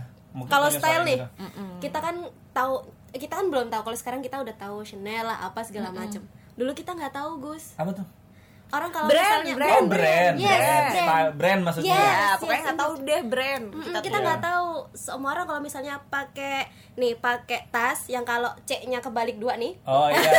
[0.50, 1.62] kalau style nih gitu.
[1.78, 2.16] kita kan
[2.50, 2.82] tahu
[3.14, 3.82] kita kan belum tahu.
[3.86, 6.26] Kalau sekarang kita udah tahu Chanel lah apa segala macem.
[6.58, 7.78] Dulu kita nggak tahu Gus.
[7.78, 8.06] Apa tuh
[8.74, 9.72] orang kalau Brand, misalnya brand.
[9.72, 10.92] oh brand yes, brand brand.
[10.98, 12.02] style brand maksudnya Yes.
[12.04, 14.24] ya pokoknya yes, nggak tahu deh brand Mm-mm, kita Iya.
[14.24, 16.58] nggak tahu semua orang kalau misalnya pakai
[16.94, 20.22] nih pakai tas yang kalau C-nya kebalik dua nih oh iya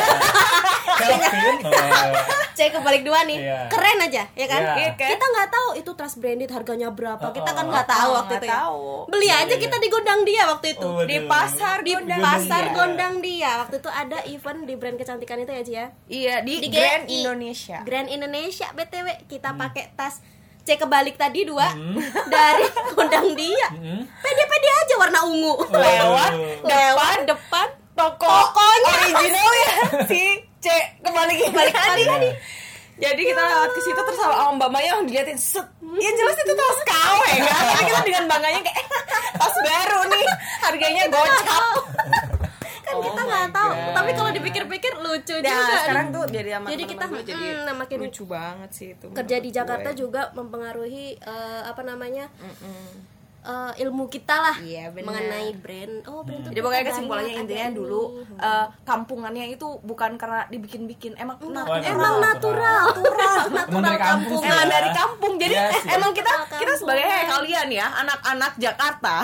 [0.95, 1.71] Kelvin oh,
[2.55, 3.67] C kebalik dua nih Iya.
[3.67, 4.73] keren aja ya kan Iya.
[4.77, 5.09] Iya kan?
[5.11, 7.69] kita nggak tahu itu tas branded harganya berapa Oh, kita kan oh.
[7.69, 8.53] nggak tahu Oh, waktu itu ya.
[8.55, 8.83] tahu.
[9.07, 9.59] beli Iya, aja iya.
[9.59, 12.73] kita di gondang dia waktu itu Oh, di pasar di gondang pasar dia.
[12.73, 16.53] gondang dia waktu itu ada event di brand kecantikan itu ya Ci ya iya di,
[16.57, 17.03] Di Grand.
[17.05, 20.21] Indonesia Grand Indonesia BTW kita pakai tas
[20.65, 21.69] C kebalik tadi dua.
[22.33, 23.69] Dari gondang dia.
[23.69, 24.01] Hmm.
[24.01, 25.53] pede-pede aja warna ungu.
[25.69, 26.65] Lewat Waduh.
[26.73, 27.17] lewat.
[27.29, 28.91] depan toko Tokonya.
[29.07, 29.73] original ya
[30.11, 30.21] si
[30.59, 30.67] C
[30.99, 32.03] kembali kembali tadi.
[32.03, 32.33] Iya.
[32.95, 35.67] jadi kita lewat ke situ terus sama Mbak Maya yang diliatin set.
[35.99, 37.63] Ya jelas itu tas KW kan?
[37.71, 38.83] Tapi kita dengan bangganya kayak
[39.35, 40.25] tas baru nih.
[40.63, 41.63] Harganya gocap
[42.85, 43.93] kan Oh kita nggak tahu God.
[43.93, 47.75] tapi kalau dipikir-pikir lucu Nah, juga sekarang tuh jadi sama Jadi kita, gue jadi mm,
[47.75, 49.99] makin lucu banget sih itu kerja di Jakarta gue.
[49.99, 52.29] juga mempengaruhi eh, apa namanya
[53.45, 57.75] eh, ilmu kita lah Iya, mengenai brand oh brand itu Jadi pokoknya kesimpulannya intinya ada
[57.75, 58.35] dulu ini.
[58.39, 64.37] eh, kampungannya itu bukan karena dibikin-bikin, emang nat- Oh, emang natural natural Emang dari kampung
[64.37, 64.71] sih emang ya.
[64.71, 65.33] dari kampung.
[65.35, 65.89] Jadi Iya eh, sih.
[65.91, 66.59] emang kita Kampung.
[66.59, 69.15] kita sebagai kayak kalian ya, anak-anak Jakarta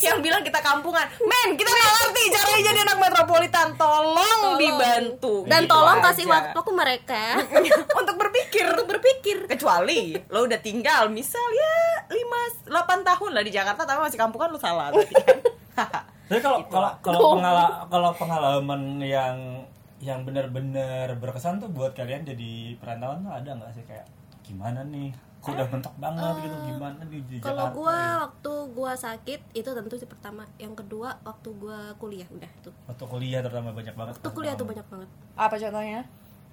[0.00, 1.06] yang bilang kita kampungan.
[1.20, 3.66] Men, kita nggak ngerti caranya jadi anak metropolitan.
[3.74, 5.34] Tolong, dibantu.
[5.44, 6.06] dan Gitu tolong aja.
[6.08, 7.22] kasih waktu ke mereka
[7.98, 8.64] untuk berpikir.
[8.68, 11.74] untuk berpikir Kecuali lo udah tinggal misal ya
[12.08, 15.38] 5 8 tahun lah di Jakarta tapi masih kampungan lo salah berarti kan.
[16.28, 19.64] Tapi kalau Gitu kalau kalau pengala- kalau pengalaman yang
[19.98, 24.04] yang benar-benar berkesan tuh buat kalian jadi perantauan tuh ada nggak sih kayak
[24.42, 25.08] gimana nih?
[25.38, 27.80] Kok udah mentok banget gitu gimana di, di Eh, kalau gitu?
[27.86, 33.04] waktu gua sakit itu tentu sih pertama yang kedua waktu gua kuliah udah tuh waktu
[33.06, 34.12] kuliah terutama banyak banget.
[34.14, 36.02] waktu kuliah tuh banyak banget Apa contohnya?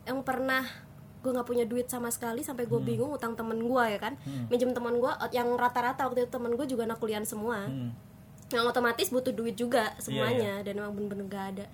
[0.03, 0.63] yang pernah
[1.25, 4.13] gue nggak punya duit sama sekali sampai gue bingung utang temen gue ya kan?
[4.53, 7.65] Minjem temen gue yang rata-rata waktu itu temen gue juga anak kuliahan semua.
[7.65, 7.89] Hmm.
[8.53, 11.65] yang otomatis butuh duit juga semuanya dan emang bener-bener gak ada.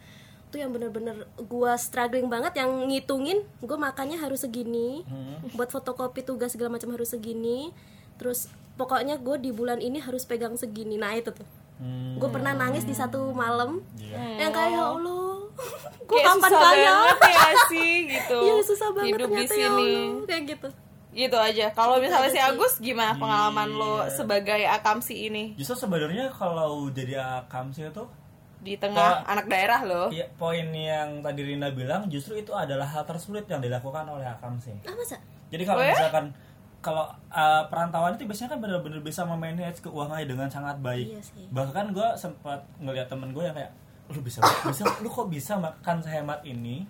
[0.48, 5.04] Itu yang bener-bener gue struggling banget yang ngitungin gue makannya harus segini
[5.52, 7.76] buat fotokopi tugas segala macam harus segini
[8.16, 8.48] terus
[8.80, 10.96] pokoknya gue di bulan ini harus pegang segini.
[10.96, 11.44] Nah itu tuh.
[11.82, 12.16] Hmm.
[12.22, 13.84] gue pernah nangis di satu malam.
[14.00, 14.48] Iya.
[14.48, 15.21] yang kayak ya allah
[16.04, 18.40] gue kapan susah kaya banget ya sih gitu.
[18.42, 19.92] Iya susah banget hidup di ternyata ya sini.
[19.94, 20.26] Allah.
[20.26, 20.68] kayak gitu
[21.12, 21.66] Gitu aja.
[21.72, 22.84] Kalau misalnya si Agus Iya.
[22.86, 28.04] gimana pengalaman lo sebagai akamsi ini Justru sebenarnya kalau jadi akamsi itu
[28.58, 29.28] di tengah Nah.
[29.28, 30.04] anak daerah lo?
[30.10, 34.72] ya, poin yang tadi Rina bilang justru itu adalah hal tersulit yang dilakukan oleh akamsi.
[34.82, 35.92] ah masa Jadi kalau Oh ya?
[35.92, 36.26] misalkan
[36.80, 41.10] kalau uh, perantauan itu biasanya kan benar-benar bisa memanage keuangannya dengan sangat baik.
[41.10, 41.46] Iya sih.
[41.48, 43.74] Bahkan gue sempat ngeliat temen gue yang kayak
[44.12, 46.84] lu bisa bisa lu kok bisa makan sehemat ini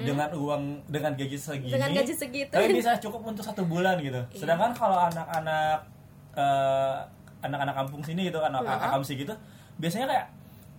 [0.00, 2.48] dengan uang dengan gaji segini Dengan gaji segitu.
[2.48, 5.82] tapi bisa cukup untuk satu bulan gitu sedangkan kalau anak-anak
[6.32, 6.96] eh,
[7.40, 9.34] anak-anak kampung sini gitu anak anak kamsi gitu
[9.74, 10.26] biasanya kayak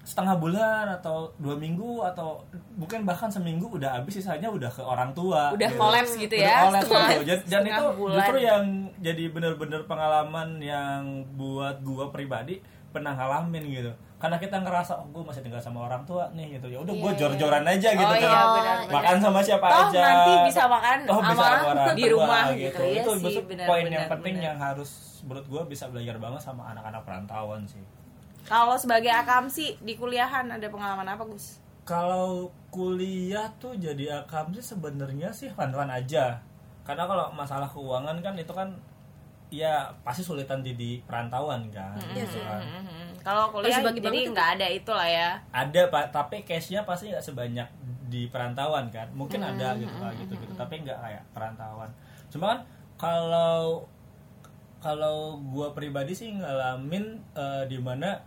[0.04, 2.44] setengah bulan atau dua minggu atau
[2.74, 5.80] mungkin bahkan seminggu udah habis sisanya udah ke orang tua Udah gitu.
[5.80, 7.24] kolaps gitu Udah ya, kolaps setengah- gitu.
[7.24, 8.16] Dan, dan itu bulan.
[8.18, 8.64] justru yang
[9.00, 11.00] jadi bener-bener pengalaman yang
[11.34, 12.60] buat gua pribadi
[12.92, 13.92] pernah ngalamin gitu
[14.24, 17.12] karena kita ngerasa oh gue masih tinggal sama orang tua nih gitu ya udah gue
[17.20, 18.96] jor-joran aja gitu Oh kan iya, benar-benar.
[18.96, 22.44] makan sama siapa Toh aja nanti bisa makan Toh bisa sama orang di tua rumah
[22.48, 22.82] gitu, gitu.
[22.88, 24.48] Iya itu sih, benar, poin benar, yang penting benar.
[24.48, 24.92] yang harus
[25.28, 27.84] menurut gue bisa belajar banget sama anak-anak perantauan sih
[28.44, 31.60] Kalau sebagai akamsi di kuliahan ada pengalaman apa Gus?
[31.84, 36.40] kalau kuliah tuh jadi akam sih sebenarnya sih fun-fun aja
[36.88, 38.72] karena kalau masalah keuangan kan itu kan
[39.52, 42.64] ya pasti sulitan di, di perantauan kan, gitu kan.
[42.64, 43.13] Mhm.
[43.24, 45.30] Kalau kuliah bagi jadi nggak ada itu lah ya.
[45.56, 47.68] ada pak tapi cashnya pasti nggak sebanyak
[48.12, 49.08] di perantauan kan.
[49.16, 50.54] Mungkin ada gitu kan gitu gitu.
[50.60, 51.90] tapi nggak kayak perantauan.
[52.28, 52.60] Cuma kan
[53.00, 53.88] kalau
[54.84, 58.20] kalau gua pribadi sih ngalamin eh, di mana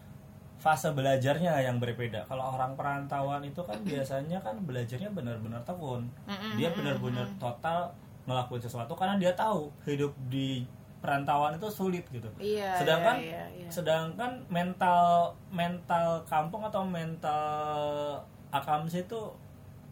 [0.56, 2.24] fase belajarnya yang berbeda.
[2.24, 6.08] Kalau orang perantauan itu kan biasanya kan belajarnya benar-benar tekun.
[6.56, 7.92] Dia benar-benar total
[8.26, 10.66] ngelakuin sesuatu karena dia tahu hidup di
[11.06, 12.26] perantauan itu sulit gitu.
[12.36, 13.68] Iya, sedangkan iya, iya, iya.
[13.70, 18.18] sedangkan mental mental kampung atau mental
[18.50, 19.20] akamsi itu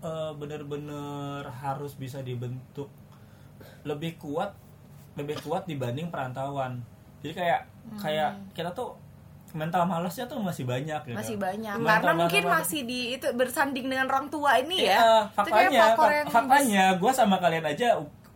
[0.03, 2.90] eh, bener-bener harus bisa dibentuk
[3.87, 4.53] lebih kuat
[5.14, 6.83] lebih kuat dibanding perantauan.
[7.22, 7.61] Jadi kayak
[7.96, 8.98] kayak kita tuh
[9.55, 11.14] mental malasnya tuh masih banyak gitu.
[11.14, 11.79] Masih banyak.
[11.79, 15.31] Mental- karena mungkin malas- masih di itu bersanding dengan orang tua ini Iya, ya kayak
[15.31, 17.88] faktanya yang faktanya gue sama kalian aja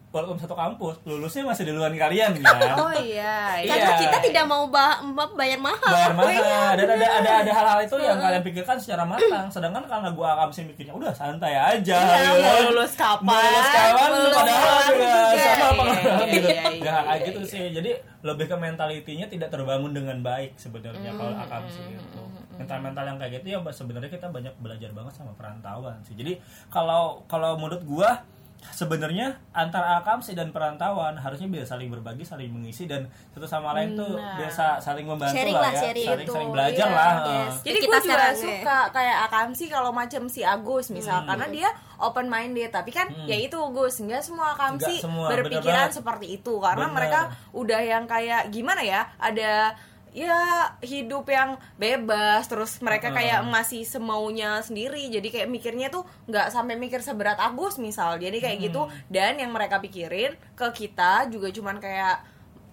[0.09, 2.57] walaupun satu kampus lulusnya masih duluan kalian kan?
[2.81, 3.59] Oh iya.
[3.59, 3.69] Iya.
[3.69, 5.85] Karena kita tidak mau ba- bayar mahal.
[5.87, 6.33] bayar mahal.
[6.33, 9.47] Iya, dan ada ada ada hal-hal itu yang kalian pikirkan secara matang.
[9.49, 11.99] Sedangkan karena gue akan sih mikirnya udah santai aja.
[11.99, 13.25] Iya, gitu mau lulus kapan?
[13.25, 14.09] Mau lulus kapan?
[14.09, 15.13] Lulus padahal juga juga.
[15.13, 16.49] sama Iya, pengalaman iya, gitu.
[16.49, 17.51] iya, iya, Nggak iya, gitu iya.
[17.51, 17.65] sih.
[17.71, 17.91] Jadi
[18.21, 22.23] lebih ke mentalitinya tidak terbangun dengan baik sebenarnya kalau Hmm, akam sih gitu.
[22.57, 26.15] mental-mental yang kayak gitu ya sebenarnya kita banyak belajar banget sama perantauan sih.
[26.15, 28.19] Jadi kalau kalau menurut gua
[28.61, 33.95] sebenarnya antara akamsi dan perantauan harusnya bisa saling berbagi, saling mengisi dan satu sama lain
[33.95, 34.35] tuh Nah.
[34.37, 36.33] biasa saling membantu Sharing lah lah, ya, sharing saling itu.
[36.33, 37.15] saling belajar Iya, lah.
[37.25, 37.55] yes.
[37.61, 38.41] Jadi Kita gue juga sekarang, ya.
[38.41, 41.29] suka kayak Akam sih kalau macam si Agus misal Hmm.
[41.29, 41.69] karena dia
[41.99, 45.89] open minded tapi kan ya itu Gus nggak semua Akam Nggak sih semua, bener berpikiran
[45.91, 46.95] seperti itu karena Bener.
[46.95, 47.21] mereka
[47.53, 49.75] udah yang kayak gimana ya ada
[50.11, 50.39] ya
[50.79, 56.75] hidup yang bebas terus mereka kayak masih semaunya sendiri jadi kayak mikirnya tuh nggak sampai
[56.75, 58.17] mikir seberat Agus misal.
[58.17, 58.85] Jadi kayak gitu.
[59.07, 62.19] Dan yang mereka pikirin ke kita juga cuman kayak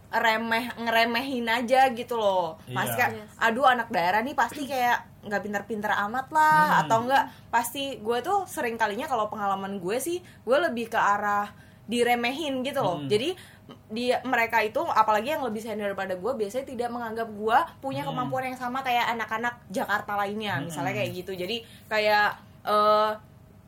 [0.08, 2.56] remeh ngeremehin aja gitu loh.
[2.68, 2.96] Mas Iya.
[2.96, 6.82] kayak aduh anak daerah nih pasti kayak nggak pinter-pinter amat lah Hmm.
[6.86, 11.50] atau enggak pasti gue tuh sering kalinya kalau pengalaman gue sih gue lebih ke arah
[11.86, 12.98] diremehin gitu loh.
[12.98, 13.10] Hmm.
[13.10, 13.34] jadi
[13.88, 18.14] di mereka itu apalagi yang lebih senior daripada gue biasanya tidak menganggap gue punya Hmm.
[18.14, 21.00] kemampuan yang sama kayak anak-anak Jakarta lainnya misalnya Hmm.
[21.02, 22.28] kayak gitu jadi kayak
[22.66, 23.12] eh,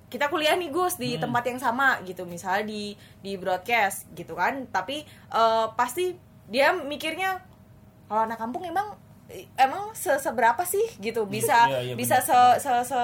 [0.07, 1.25] kita kuliah nih Gus di Hmm.
[1.25, 6.13] tempat yang sama gitu misalnya di di broadcast gitu kan tapi eh, pasti
[6.45, 7.41] dia mikirnya
[8.05, 8.93] kalau anak kampung emang
[9.53, 13.01] emang se seberapa sih gitu bisa Iya, iya, bisa se, se se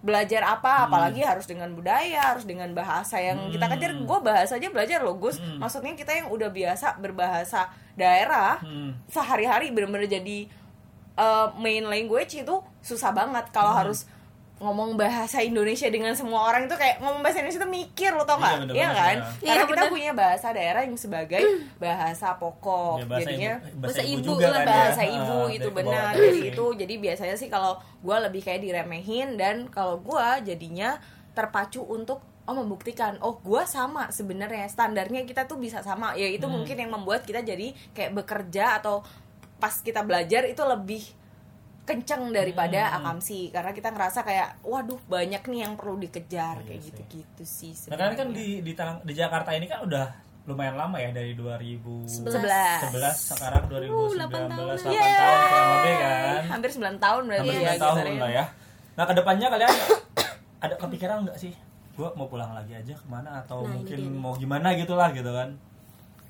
[0.00, 3.92] belajar apa apalagi harus dengan budaya harus dengan bahasa yang kita kejar.
[4.00, 5.36] Gue bahasa aja belajar loh Gus.
[5.60, 8.96] Maksudnya kita yang udah biasa berbahasa daerah Hmm.
[9.12, 10.48] sehari-hari bener-bener jadi
[11.20, 13.52] uh, main language itu susah banget.
[13.52, 13.80] Kalau Hmm.
[13.84, 14.08] harus
[14.60, 18.36] ngomong bahasa Indonesia dengan semua orang itu kayak ngomong bahasa Indonesia itu mikir lo tau
[18.36, 19.24] Iya, bener iya banget, kan ya.
[19.40, 21.42] karena Iya, kita punya bahasa daerah yang sebagai
[21.82, 24.68] bahasa pokok Ya, bahasa jadinya ibu, bahasa ibu juga lah, kan ya.
[24.68, 26.50] bahasa Ah, ibu dari itu benar jadi sih.
[26.50, 32.20] itu jadi biasanya sih kalau gue lebih kayak diremehin dan kalau gue jadinya terpacu untuk
[32.42, 36.52] oh membuktikan oh gue sama sebenarnya standarnya kita tuh bisa sama ya itu Hmm.
[36.54, 39.00] mungkin yang membuat kita jadi kayak bekerja atau
[39.56, 41.04] pas kita belajar itu lebih
[41.90, 42.96] kenceng daripada Hmm.
[43.02, 46.88] akamsi karena kita ngerasa kayak waduh banyak nih yang perlu dikejar Iya kayak sih.
[46.88, 50.06] gitu-gitu sih Nah, kalian kan di di di Jakarta ini kan udah
[50.42, 52.30] lumayan lama ya dari 2011
[52.86, 52.86] 11
[53.28, 54.76] sekarang 2019 delapan 8 tahun.
[54.78, 55.42] tahun Yeay.
[55.44, 56.42] kurang lebih kan.
[56.48, 58.20] hampir 9 tahun berarti Hampir ya 9 tahun kisarannya.
[58.20, 58.44] lah ya.
[58.90, 59.74] Nah, ke depannya kalian
[60.64, 61.52] ada kepikiran nggak sih?
[61.92, 65.28] Gua mau pulang lagi aja ke mana atau Nah, mungkin mau gimana gitu lah gitu
[65.28, 65.58] kan.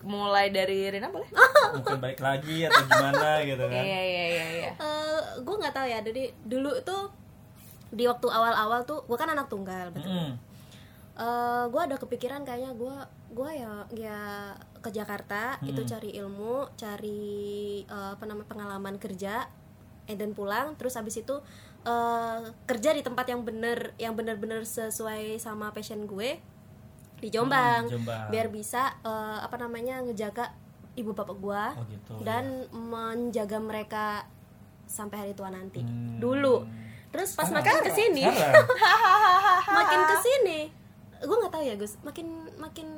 [0.04, 1.28] Mulai dari Rina boleh?
[1.76, 3.82] Mungkin balik lagi atau gimana gitu kan.
[3.84, 4.72] iya iya iya iya.
[5.44, 5.98] Gue nggak tahu ya.
[6.00, 7.12] Dari dulu tuh
[7.90, 10.10] di waktu awal-awal tuh gue kan anak tunggal betul.
[10.14, 10.32] Mm.
[11.68, 12.96] gue ada kepikiran kayaknya gue
[13.36, 14.20] gue ya ya
[14.80, 19.46] ke Jakarta itu cari ilmu cari eh, apa namanya pengalaman kerja
[20.08, 20.74] and then pulang.
[20.80, 21.36] Terus habis itu
[21.84, 26.40] eh, kerja di tempat yang bener yang bener-bener sesuai sama passion gue
[27.20, 28.26] di Jombang, Hmm, Jombang.
[28.28, 30.50] biar bisa eh, apa namanya ngejaga
[30.92, 32.12] ibu bapak gue Oh gitu.
[32.20, 34.26] dan menjaga mereka
[34.84, 36.18] sampai hari tua nanti Hmm.
[36.18, 36.66] dulu
[37.10, 38.66] terus pas makin ke sini Sekarang.
[39.68, 40.60] makin ke sini
[41.20, 42.88] gue nggak tahu ya Gus makin makin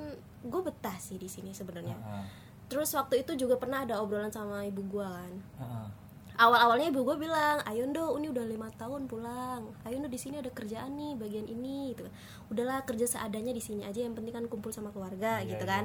[0.42, 2.24] gue betah sih di sini sebenarnya Heeh.
[2.66, 5.86] terus waktu itu juga pernah ada obrolan sama ibu gue kan Heeh.
[5.88, 6.01] awal
[6.34, 10.36] awalnya ibu gue bilang ayo ndo ini udah lima tahun pulang ayo ndo di sini
[10.36, 12.08] ada kerjaan nih bagian ini gitu
[12.48, 15.72] udahlah kerja seadanya di sini aja yang penting kan kumpul sama keluarga Iya, gitu iya.
[15.72, 15.84] kan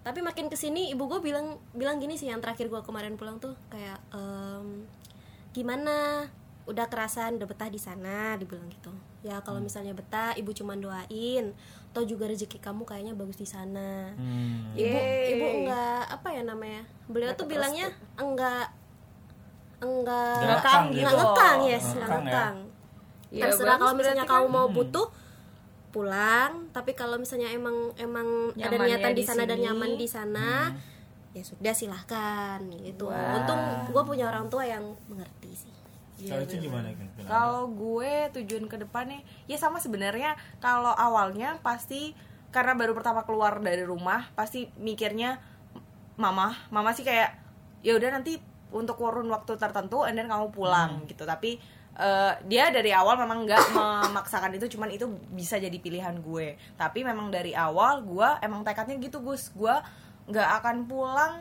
[0.00, 3.36] tapi makin ke sini ibu gue bilang bilang gini sih yang terakhir gue kemarin pulang
[3.36, 4.86] tuh kayak "Em,
[5.50, 6.26] gimana
[6.64, 9.66] udah kerasan udah betah di sana dibilang gitu ya kalau Hmm.
[9.66, 11.54] misalnya betah ibu cuman doain
[11.90, 14.74] atau juga rezeki kamu kayaknya bagus di sana Hmm.
[14.74, 15.30] ibu Yeay.
[15.32, 17.86] ibu enggak apa ya namanya beliau tuh bilangnya
[18.16, 18.70] enggak
[19.78, 21.06] enggak Nggak ngekang gitu.
[21.12, 22.64] ngekang yes Nggak nggak ngekang ya.
[23.28, 24.54] Ya, terserah kalau misalnya berarti kamu kan.
[24.54, 24.74] mau Hmm.
[24.74, 25.06] butuh
[25.88, 29.64] pulang tapi kalau misalnya emang emang ada Nyamannya niatan di di sana dan sini.
[29.64, 30.78] nyaman di sana Hmm.
[31.32, 33.36] ya sudah silahkan gitu Wah.
[33.36, 35.72] untung gue punya orang tua yang mengerti sih
[36.16, 37.04] Kalau itu gimana kan?
[37.22, 42.16] Kalau gue tujuan ke depannya ya sama sebenarnya kalau awalnya pasti
[42.48, 45.36] karena baru pertama keluar dari rumah pasti mikirnya
[46.16, 47.36] mama, mama sih kayak
[47.82, 48.40] ya udah nanti
[48.74, 51.22] untuk kurun waktu tertentu and then kamu pulang gitu.
[51.22, 51.58] Tapi
[51.96, 53.64] eh, dia dari awal memang nggak
[54.10, 56.58] memaksakan itu cuman itu bisa jadi pilihan gue.
[56.74, 59.50] Tapi memang dari awal gue emang tekadnya gitu Gus.
[59.54, 59.74] Gue
[60.26, 61.34] nggak akan pulang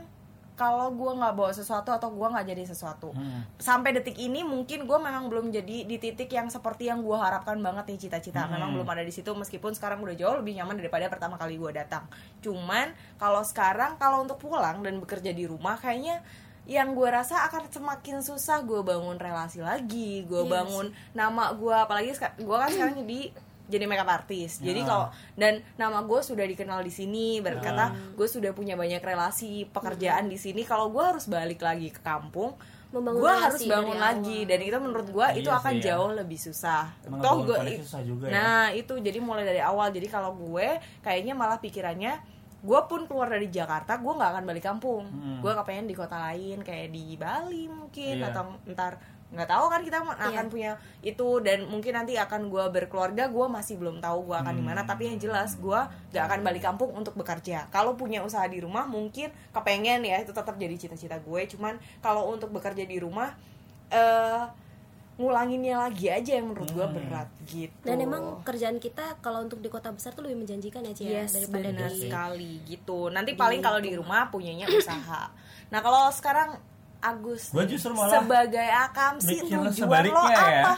[0.56, 3.12] kalau gue nggak bawa sesuatu atau gue nggak jadi sesuatu.
[3.60, 7.60] Sampai detik ini mungkin gue memang belum jadi di titik yang seperti yang gue harapkan
[7.60, 8.48] banget nih cita-cita.
[8.48, 11.72] Memang belum ada di situ meskipun sekarang udah jauh lebih nyaman daripada pertama kali gue
[11.76, 12.08] datang.
[12.40, 16.24] Cuman kalau sekarang kalau untuk pulang dan bekerja di rumah kayaknya
[16.66, 22.10] yang gue rasa akan semakin susah gue bangun relasi lagi gue bangun nama gue apalagi
[22.36, 23.22] gue kan sekarang jadi
[23.66, 24.62] jadi makeup artist.
[24.62, 24.86] Jadi Ah.
[24.86, 30.30] kalau dan nama gue sudah dikenal di sini berkata gue sudah punya banyak relasi pekerjaan
[30.30, 30.62] di sini.
[30.62, 32.54] Kalau gue harus balik lagi ke kampung
[32.94, 34.46] gue harus bangun lagi.
[34.46, 35.86] Dan itu menurut gue itu Iya akan sih, ya.
[35.98, 36.94] jauh lebih susah.
[37.04, 38.34] Emang toh gue koneksi susah juga ya.
[38.38, 38.94] nah itu.
[39.02, 39.90] Jadi mulai dari awal.
[39.90, 42.22] Jadi kalau gue kayaknya malah pikirannya
[42.66, 45.38] gue pun keluar dari Jakarta gue nggak akan balik kampung Hmm.
[45.40, 48.34] gue kepengen di kota lain kayak di Bali mungkin Iya.
[48.34, 50.48] atau ntar nggak tahu kan kita akan Iya.
[50.48, 54.62] punya itu dan mungkin nanti akan gue berkeluarga gue masih belum tahu gue akan di
[54.62, 54.70] Hmm.
[54.72, 58.58] mana tapi yang jelas gue gak akan balik kampung untuk bekerja kalau punya usaha di
[58.58, 63.34] rumah mungkin kepengen ya itu tetap jadi cita-cita gue cuman kalau untuk bekerja di rumah
[63.88, 64.42] eh
[65.16, 66.76] ngulanginnya lagi aja yang menurut Hmm.
[66.76, 70.84] gue berat gitu dan emang kerjaan kita kalau untuk di kota besar tuh lebih menjanjikan
[70.84, 73.08] ya Cia Yes, daripada benar di sekali gitu.
[73.08, 75.32] Nanti paling kalau di rumah punyanya usaha.
[75.66, 76.60] Nah, kalau sekarang
[77.00, 80.74] Agus Gua justru malah sebagai akamsi mikir tujuan lo sebaliknya ya apa?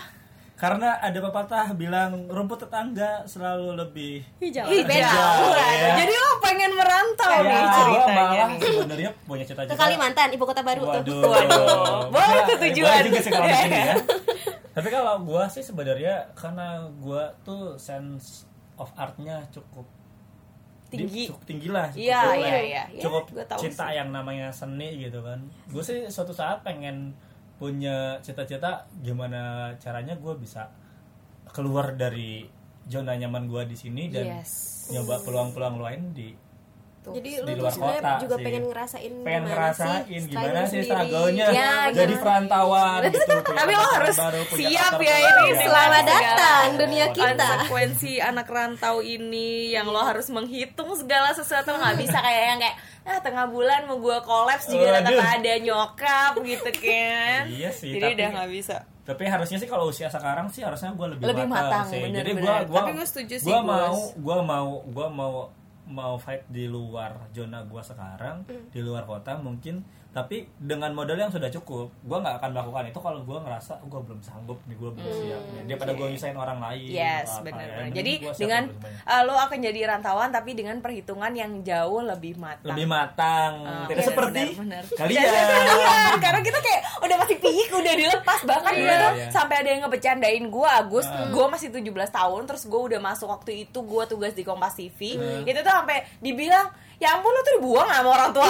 [0.58, 4.89] Karena ada pepatah bilang rumput tetangga selalu lebih hijau Hijau.
[4.89, 5.93] Hijau, ya.
[5.96, 10.62] Jadi lo pengen merantau ya, nih ceritanya malah sebenarnya punya cita-cita ke Kalimantan ibu kota
[10.62, 11.22] baru tuh Waduh.
[11.24, 11.65] Waduh.
[12.10, 12.89] Boleh tuh eh, tujuan.
[12.89, 13.93] boleh juga sih kalau di sini ya.
[14.76, 16.67] Tapi kalau gua sih sebenarnya karena
[16.98, 19.86] gua tuh sense of artnya cukup
[20.88, 21.24] di- Tinggi.
[21.28, 22.84] cukup tinggi lah cukup, Iya, cukup- iya, iya.
[22.88, 23.93] Iya, cukup gua tahu cinta sih.
[23.93, 25.36] yang namanya seni gitu kan
[25.67, 27.12] gue sih suatu saat pengen
[27.58, 30.70] punya cita-cita gimana caranya gue bisa
[31.50, 32.46] keluar dari
[32.86, 34.88] zona nyaman gue di sini dan Yes.
[34.93, 36.32] nyoba peluang-peluang lain di
[37.10, 38.43] jadi di lu luar tuh sebenarnya kota juga sih.
[38.43, 42.22] pengen ngerasain pengen gimana ngerasain sih gimana sih struggle-nya ya, jadi gimana?
[42.22, 45.46] perantauan gitu Tapi lo harus baru, siap ya ini.
[45.48, 45.56] Iya.
[45.60, 47.46] Selamat Segala- datang dunia kita.
[47.48, 52.78] Konsekuensi anak rantau ini yang lo harus menghitung segala sesuatu nggak bisa kayak yang kayak
[53.04, 55.34] ah tengah bulan mau gue kolaps juga tetap Waduh.
[55.34, 57.41] ada nyokap gitu kan.
[57.48, 58.78] Iya sih, Jadi tapi- udah nggak bisa.
[59.02, 62.32] tapi harusnya sih kalau usia sekarang sih harusnya gue lebih, Lebih matang, sih bener, jadi
[62.36, 63.67] gue gua Tapi gua setuju sih, gua Gus.
[63.70, 65.34] mau gue mau gue mau
[65.88, 68.67] mau fight di luar zona gue sekarang Hmm.
[68.69, 73.00] di luar kota mungkin tapi dengan modal yang sudah cukup gue nggak akan melakukan itu
[73.00, 75.62] kalau gue ngerasa gue belum sanggup nih gue belum siap nih.
[75.67, 77.67] daripada gue nyusahin orang lain Hmm, Yes, benar.
[77.67, 77.86] ya.
[77.91, 78.63] Jadi dengan
[79.04, 82.65] uh, lo akan jadi rantauan tapi dengan perhitungan yang jauh lebih matang.
[82.67, 84.84] lebih matang Ah, tidak benar, seperti benar, benar.
[84.98, 85.26] kalian
[86.24, 89.30] karena kita kayak udah masih pik, udah dilepas bahkan tuh iya.
[89.30, 91.28] sampai ada yang ngebecandain gue Agus, Ah.
[91.28, 95.15] gue masih 17 tahun terus gue udah masuk waktu itu gue tugas di Kompas TV.
[95.15, 95.43] Hmm.
[95.43, 98.48] Itu tuh sampai dibilang, "Ya ampun lu tuh dibuang sama orang tua."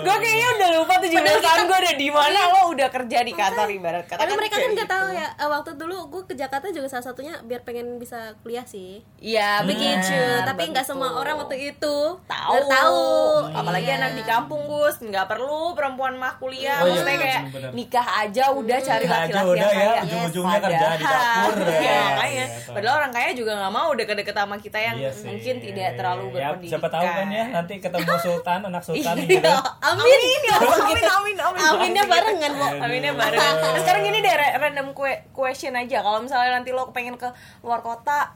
[0.00, 2.40] Gue kayaknya udah lupa 17 tahun gue udah di mana.
[2.48, 4.96] Lo udah kerja di kantor ibarat kata tapi mereka kan kayak nggak gitu.
[4.96, 8.64] tahu ya eh, waktu dulu gue ke Jakarta juga salah satunya biar pengen bisa kuliah
[8.64, 9.00] sih.
[9.16, 11.96] Iya, begitu tapi nggak semua orang waktu itu.
[12.20, 12.54] Tahu.
[12.66, 13.04] Tahu.
[13.52, 13.98] Apalagi Iya.
[13.98, 14.96] anak di kampung Gus.
[15.00, 16.78] Nggak perlu perempuan mah kuliah.
[16.78, 20.02] Oh, iya, maksudnya kayak nikah aja udah cari Nikah aja laki-laki udah yang ya, kaya
[20.02, 21.20] ujung-ujungnya kerja di padahal.
[21.42, 21.80] dapur, ya.
[21.80, 22.46] Iya, makanya.
[22.70, 26.30] Padahal orang kaya juga nggak mau deket-deket sama kita yang Iya mungkin tidak terlalu Ya,
[26.30, 29.26] berpendidikan siapa tahu kan ya nanti ketemu sultan anak sultan Iya.
[29.26, 29.52] gitu
[29.92, 30.20] amin.
[30.40, 33.54] Ya Allah, amin amin amin aminnya barengan bu Aminnya bareng.
[33.56, 35.98] Nah, sekarang gini deh ra- random que- question aja.
[35.98, 37.28] Kalau misalnya nanti lo pengen ke
[37.60, 38.32] luar kota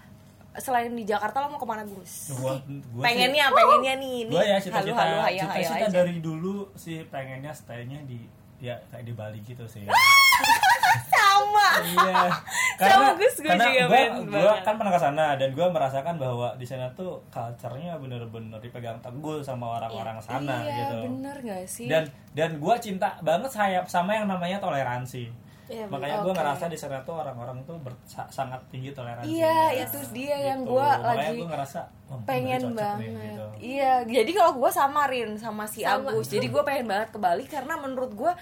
[0.54, 2.30] selain di Jakarta lo mau ke mana Gus?
[2.32, 4.46] gua, gua Pengennya, pengennya nih, gue nih.
[4.46, 8.22] ya cita-cita halu-halu, hayal-hayal cita-cita dari dulu sih pengennya staynya di
[8.58, 9.82] ya kayak di Bali gitu sih
[11.04, 11.68] sama.
[11.80, 12.26] iya
[12.74, 14.62] Sama Gus, gua karena juga gua, gua banget.
[14.62, 19.38] kan pernah ke sana dan gue merasakan bahwa di sana tuh culture-nya bener-bener dipegang teguh
[19.40, 21.86] sama orang-orang sana iya, gitu bener gak sih?
[21.86, 22.02] dan
[22.32, 25.30] dan gue cinta banget saya sama yang namanya toleransi
[25.64, 29.96] Iya, makanya gue ngerasa di sana tuh orang-orang tuh ber- sangat tinggi toleransi Iya, itu
[30.12, 31.80] dia yang gua makanya lagi gue ngerasa
[32.28, 33.00] pengen banget.
[33.00, 33.46] nih, gitu.
[33.72, 36.12] Iya, jadi kalau gue samarin sama si Sama.
[36.12, 36.28] Agus.
[36.28, 38.32] Jadi gue pengen banget ke Bali karena menurut gue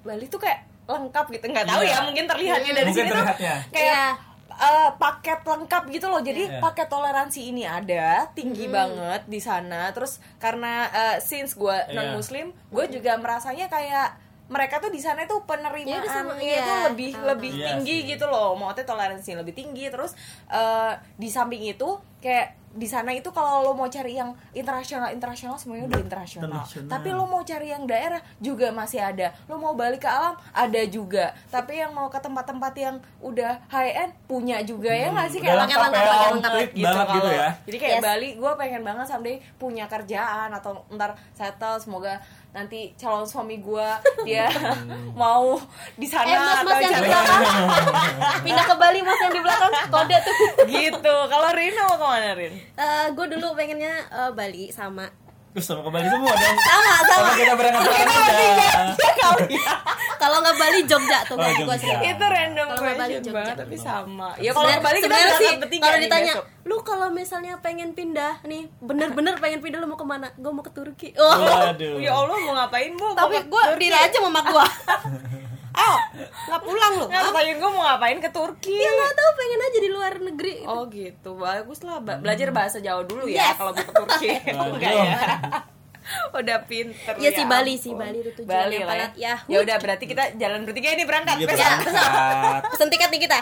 [0.00, 1.44] Bali tuh kayak lengkap gitu.
[1.46, 1.92] Nggak tahu Iya.
[1.92, 3.54] ya, mungkin terlihatnya dari Mungkin sini terlihatnya.
[3.56, 4.10] tuh kayak
[4.52, 6.20] eh, paket lengkap gitu loh.
[6.20, 6.60] Jadi Iya.
[6.60, 9.88] paket toleransi ini ada tinggi banget di sana.
[9.90, 11.96] Terus karena eh, since gue Iya.
[11.96, 14.19] non muslim, gue juga merasanya kayak
[14.50, 15.62] mereka tuh di sana tuh Ya, udah
[16.04, 16.58] sama, penerimaannya iya.
[16.58, 18.08] itu lebih lebih Iya tinggi sih.
[18.10, 18.52] gitu loh.
[18.52, 19.86] Maksudnya toleransi lebih tinggi.
[19.88, 20.12] Terus
[20.46, 21.88] eh, di samping itu
[22.18, 26.62] kayak di sana itu kalau lo mau cari yang internasional internasional semuanya udah internasional.
[26.62, 29.34] Tapi lo mau cari yang daerah juga masih ada.
[29.44, 31.34] Lo mau balik ke alam ada juga.
[31.48, 34.86] Tapi yang mau ke tempat-tempat yang udah high end punya juga.
[34.88, 35.40] Ya nggak sih?
[35.40, 37.48] Hmm, Udah lengkap ya, pakai komplit banget gitu kalau- ya.
[37.60, 38.04] jadi kayak Yes.
[38.04, 43.88] Bali gue pengen banget someday punya kerjaan atau ntar settle semoga nanti calon suami gue
[44.26, 44.50] dia
[45.12, 45.54] mau
[45.94, 47.42] di sana Eh, mas, mas atau yang di cari- belakang.
[48.44, 50.36] Pindah ke Bali mas yang di belakang kode tuh.
[50.66, 52.52] gitu kalau Rino mau ke mana Rin?
[53.10, 55.06] gue dulu pengennya eh, Bali sama
[55.50, 56.56] Terus sama kembali semua dong.
[56.56, 57.10] sama sama.
[57.10, 58.68] Sama kita berangkat bareng aja.
[60.16, 63.32] kalau nggak Bali Jogja tuh Oh, gua sih itu random Kalau nggak Bali, Jogja.
[63.32, 64.28] banget tapi sama.
[64.38, 68.68] Ya kalau ke Bali kita sih bertiga kalau ditanya lu kalau misalnya pengen pindah nih
[68.78, 70.30] bener-bener pengen pindah lu mau ke mana?
[70.36, 71.08] Gue mau ke Turki.
[71.16, 71.98] Oh Waduh.
[71.98, 73.10] ya Allah mau ngapain bu?
[73.12, 74.66] Tapi gue diri aja sama mak gue
[75.72, 75.96] oh
[76.42, 79.90] nggak pulang nggak tanyain gue mau ngapain ke Turki ya nggak tahu pengen aja di
[79.90, 81.98] luar negeri Oh gitu, bagus lah.
[81.98, 83.56] Ba- Belajar bahasa Jawa dulu ya Yes.
[83.56, 84.28] kalau mau ke Turki.
[84.50, 85.14] Enggak ya?
[86.32, 87.84] Udah pinter Ya sih, Bali ampun.
[87.84, 89.08] sih, Bali itu tujuan Bali yang lah ya.
[89.14, 91.38] ya, Ya udah berarti kita jalan bertiga ini berangkat.
[91.38, 91.54] Besok.
[91.54, 92.60] berangkat.
[92.72, 93.38] pesen tiket nih kita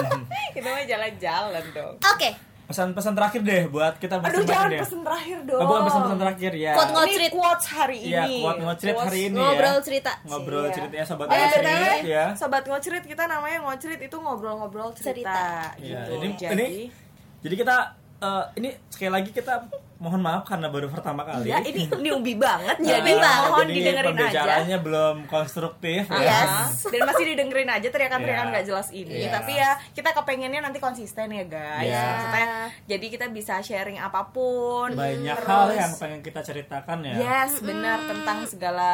[0.54, 1.94] kita mah jalan-jalan dong.
[1.96, 2.30] oke
[2.68, 4.76] Pesan-pesan terakhir deh buat kita Aduh jangan deh.
[4.78, 5.56] pesen terakhir dong.
[5.56, 6.72] Oh, bukan pesan-pesan terakhir ya.
[6.74, 7.30] Quote Ini Ngocrit.
[7.32, 8.10] quotes hari ini.
[8.10, 9.80] Iya, quote ngocrit Quotes- hari ini ngobrol ya.
[9.80, 10.74] cerita Ngobrol Iya.
[10.76, 12.24] ceritanya sobat Oh, ya, ngocrit ya.
[12.36, 15.40] Sobat ngocrit kita namanya ngocrit itu ngobrol-ngobrol cerita, Cerita.
[15.80, 16.12] Iya, gitu.
[16.14, 16.66] ini Jadi, ini
[17.40, 17.76] jadi kita
[18.18, 21.50] eh, ini sekali lagi kita mohon maaf karena baru pertama kali.
[21.50, 24.14] ya ini newbie banget Iya, jadi mohon jadi didengerin aja.
[24.14, 26.22] pembicaraannya belum konstruktif ya.
[26.22, 26.86] Yes.
[26.86, 29.26] Dan masih didengerin aja teriakan-teriakan nggak jelas ini.
[29.26, 29.34] Iya.
[29.34, 31.82] Tapi ya kita kepengennya nanti konsisten ya guys.
[31.84, 32.02] Iya.
[32.04, 32.46] Maksudnya
[32.86, 34.94] jadi kita bisa sharing apa pun.
[34.94, 37.14] Banyak Terus- hal yang pengen kita ceritakan ya.
[37.18, 38.90] Yes, benar tentang segala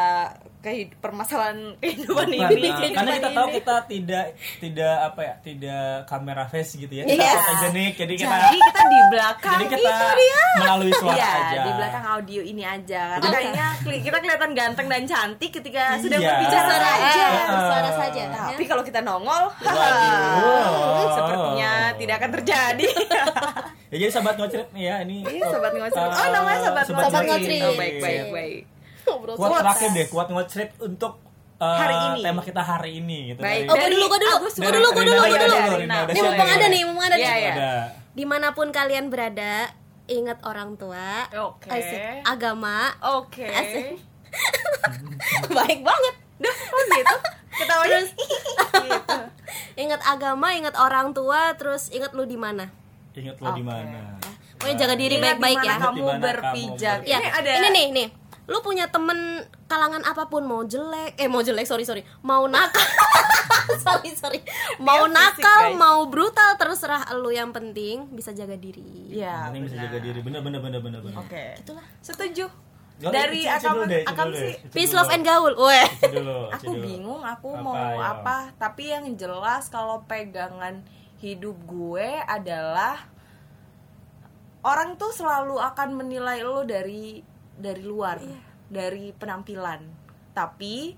[0.65, 2.41] kehid- permasalahan kehidupan Bukan, ini.
[2.41, 3.55] nah, kehidupan karena kita tahu ini.
[3.55, 4.25] kita tidak
[4.59, 7.15] tidak apa ya tidak kamera face gitu ya Yes.
[7.15, 10.43] kita fotogenik jadi kita Jadi kita di belakang jadi kita itu dia.
[10.57, 13.03] melalui suara Iya, aja di belakang audio ini aja.
[13.15, 13.67] Karena kayaknya
[14.01, 16.29] kita kelihatan ganteng dan cantik ketika sudah Iya.
[16.33, 17.27] berbicara suara aja.
[17.61, 21.07] suara saja Tapi kalau kita nongol, Waduh.
[21.17, 22.89] sepertinya tidak akan terjadi.
[23.93, 25.95] ya jadi sahabat ngocrit ya ini Iya, sobat ngocrit.
[25.95, 27.29] eh, Oh, namanya sobat sobat Sobat ngocrit.
[27.29, 27.63] ngocrit.
[27.63, 28.61] Oh, baik, baik, baik.
[29.07, 31.13] ngobrol kuat terakhir deh kuat ngocrit untuk
[31.57, 32.21] eh, Hari ini.
[32.21, 33.65] tema kita hari ini gitu Baik.
[33.65, 35.57] Dari- Oh, gua dulu, gua dulu, dari- dulu, gua dari dulu, gua dulu.
[36.07, 37.39] Ini mumpung ada nih, mumpung ada Iya, nih.
[37.39, 37.53] iya.
[37.53, 37.73] Ada.
[38.13, 39.55] Di mana pun kalian berada,
[40.07, 41.67] ingat orang tua, Oke.
[41.69, 43.47] asik, agama, Oke.
[43.47, 43.99] Asik.
[45.57, 46.15] baik banget.
[46.45, 47.17] Oh gitu.
[47.55, 48.19] Ketawanya gitu.
[49.87, 52.67] Ingat agama, ingat orang tua, terus ingat lu di mana.
[53.15, 53.71] ingat lo di Oke.
[53.71, 54.19] mana
[54.57, 55.77] Pokoknya jaga diri baik-baik di ya.
[55.77, 56.99] Kamu Di mana kamu berpijak.
[56.99, 56.99] berpijak.
[57.05, 58.07] Ya, Ini ada ini nih, nih.
[58.45, 62.85] Lu punya temen kalangan apa pun mau jelek, eh mau jelek, sorry sorry, mau nakal,
[63.85, 64.41] sorry sorry,
[64.77, 69.09] mau fisik, nakal, mau brutal, terserah lu yang penting bisa jaga diri.
[69.09, 69.49] Iya.
[69.49, 71.57] Ini bisa jaga diri bener bener bener bener bener Oke.
[71.57, 71.85] Itulah.
[72.05, 72.45] Setuju.
[72.95, 74.55] Gak, Dari akam deh, akam sih.
[74.71, 75.51] Peace, love, and gaul.
[75.51, 75.89] Weh.
[76.55, 77.99] Aku bingung aku Apa, mau ayo?
[77.99, 80.85] apa, tapi yang jelas kalau pegangan
[81.19, 83.09] hidup gue adalah
[84.63, 87.19] orang tuh selalu akan menilai lo dari
[87.59, 88.21] dari luar,
[88.69, 89.81] dari penampilan.
[90.35, 90.95] Tapi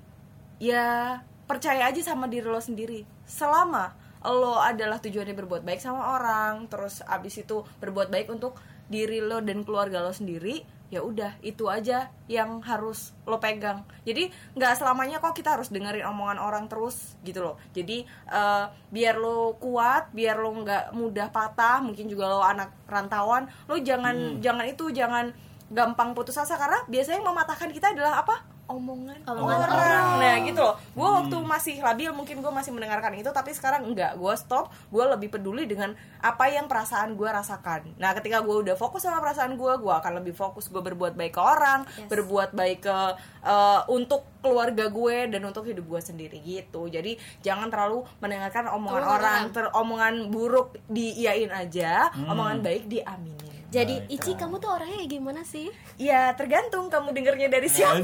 [0.57, 3.05] ya percaya aja sama diri lo sendiri.
[3.29, 3.93] Selama
[4.27, 9.39] lo adalah tujuannya berbuat baik sama orang, terus abis itu berbuat baik untuk diri lo
[9.43, 13.83] dan keluarga lo sendiri, ya udah itu aja yang harus lo pegang.
[14.07, 17.57] Jadi nggak selamanya kok kita harus dengerin omongan orang terus gitu loh.
[17.75, 23.51] Jadi eh, biar lo kuat, biar lo nggak mudah patah, mungkin juga lo anak rantauan,
[23.67, 25.35] lo jangan jangan itu jangan
[25.69, 28.37] gampang putus asa karena biasanya yang mematahkan kita adalah apa?
[28.67, 29.71] omongan, Omongan orang.
[29.71, 30.07] orang.
[30.19, 30.75] Nah gitu loh.
[30.91, 34.19] Gue waktu masih labil mungkin gue masih mendengarkan itu, tapi sekarang enggak.
[34.19, 34.75] Gue stop.
[34.91, 37.95] Gue lebih peduli dengan apa yang perasaan gue rasakan.
[37.95, 41.39] Nah ketika gue udah fokus sama perasaan gue, gue akan lebih fokus gue berbuat baik
[41.39, 42.11] ke orang, Yes.
[42.11, 42.99] berbuat baik ke
[43.47, 46.91] eh, untuk keluarga gue dan untuk hidup gue sendiri gitu.
[46.91, 47.15] Jadi
[47.47, 53.56] jangan terlalu mendengarkan omongan Omongan orang, ter omongan buruk diiyain aja, omongan baik diaminin.
[53.67, 54.15] Jadi Baik.
[54.15, 55.67] Ici kamu tuh orangnya kayak gimana sih?
[55.99, 57.99] Ya tergantung kamu dengernya dari siapa.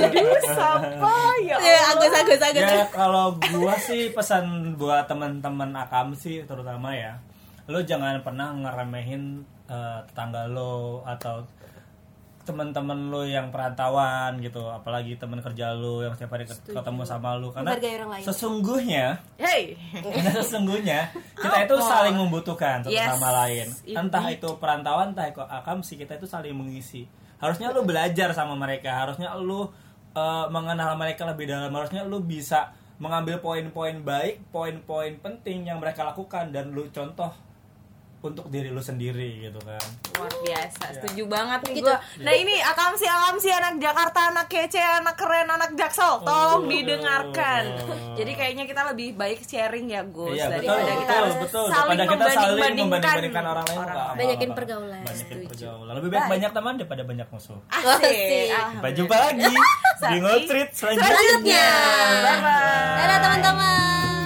[0.00, 1.14] Aduh, siapa
[1.44, 1.56] ya?
[1.60, 2.08] Ya, Allah.
[2.08, 2.64] agus agus agus.
[2.64, 7.20] ya kalau gua sih pesan buat teman-teman akam sih terutama ya
[7.70, 11.46] lo jangan pernah ngeremehin eh, tetangga lo atau
[12.42, 17.34] teman-teman lo yang perantauan gitu apalagi teman kerja lo yang setiap hari ket- ketemu sama
[17.34, 18.24] lo karena Menghargai orang lain.
[18.24, 19.76] sesungguhnya Hey.
[19.94, 21.00] karena sesungguhnya
[21.34, 23.96] kita itu saling membutuhkan satu Yes, sama lain indeed.
[23.96, 27.04] entah itu perantauan entah itu akam sih kita itu saling mengisi
[27.36, 29.68] harusnya lu belajar sama mereka harusnya lu
[30.10, 36.04] eh, mengenal mereka lebih dalam harusnya lu bisa mengambil poin-poin baik poin-poin penting yang mereka
[36.04, 37.32] lakukan dan lu contoh
[38.22, 39.80] untuk diri lu sendiri gitu kan
[40.14, 41.86] luar biasa setuju banget nih Gitu.
[41.86, 46.68] gue nah ini akamsi akamsi anak Jakarta anak kece anak keren anak jaksel tolong Oh.
[46.68, 47.62] didengarkan
[48.12, 51.96] jadi kayaknya kita lebih baik sharing ya Gus Iya betul daripada kita betul betul saling
[51.96, 54.14] daripada kita saling membanding-bandingkan orang lain nggak apa-apa.
[54.14, 55.00] Banyakin pergaulan.
[55.00, 55.48] banyakin Setuju.
[55.48, 59.54] pergaulan lebih baik banyak teman daripada banyak musuh asik sampai jumpa lagi
[60.02, 61.66] di ngotrit selanjutnya Selanjutnya.
[62.20, 64.19] bye bye Dadah teman-teman.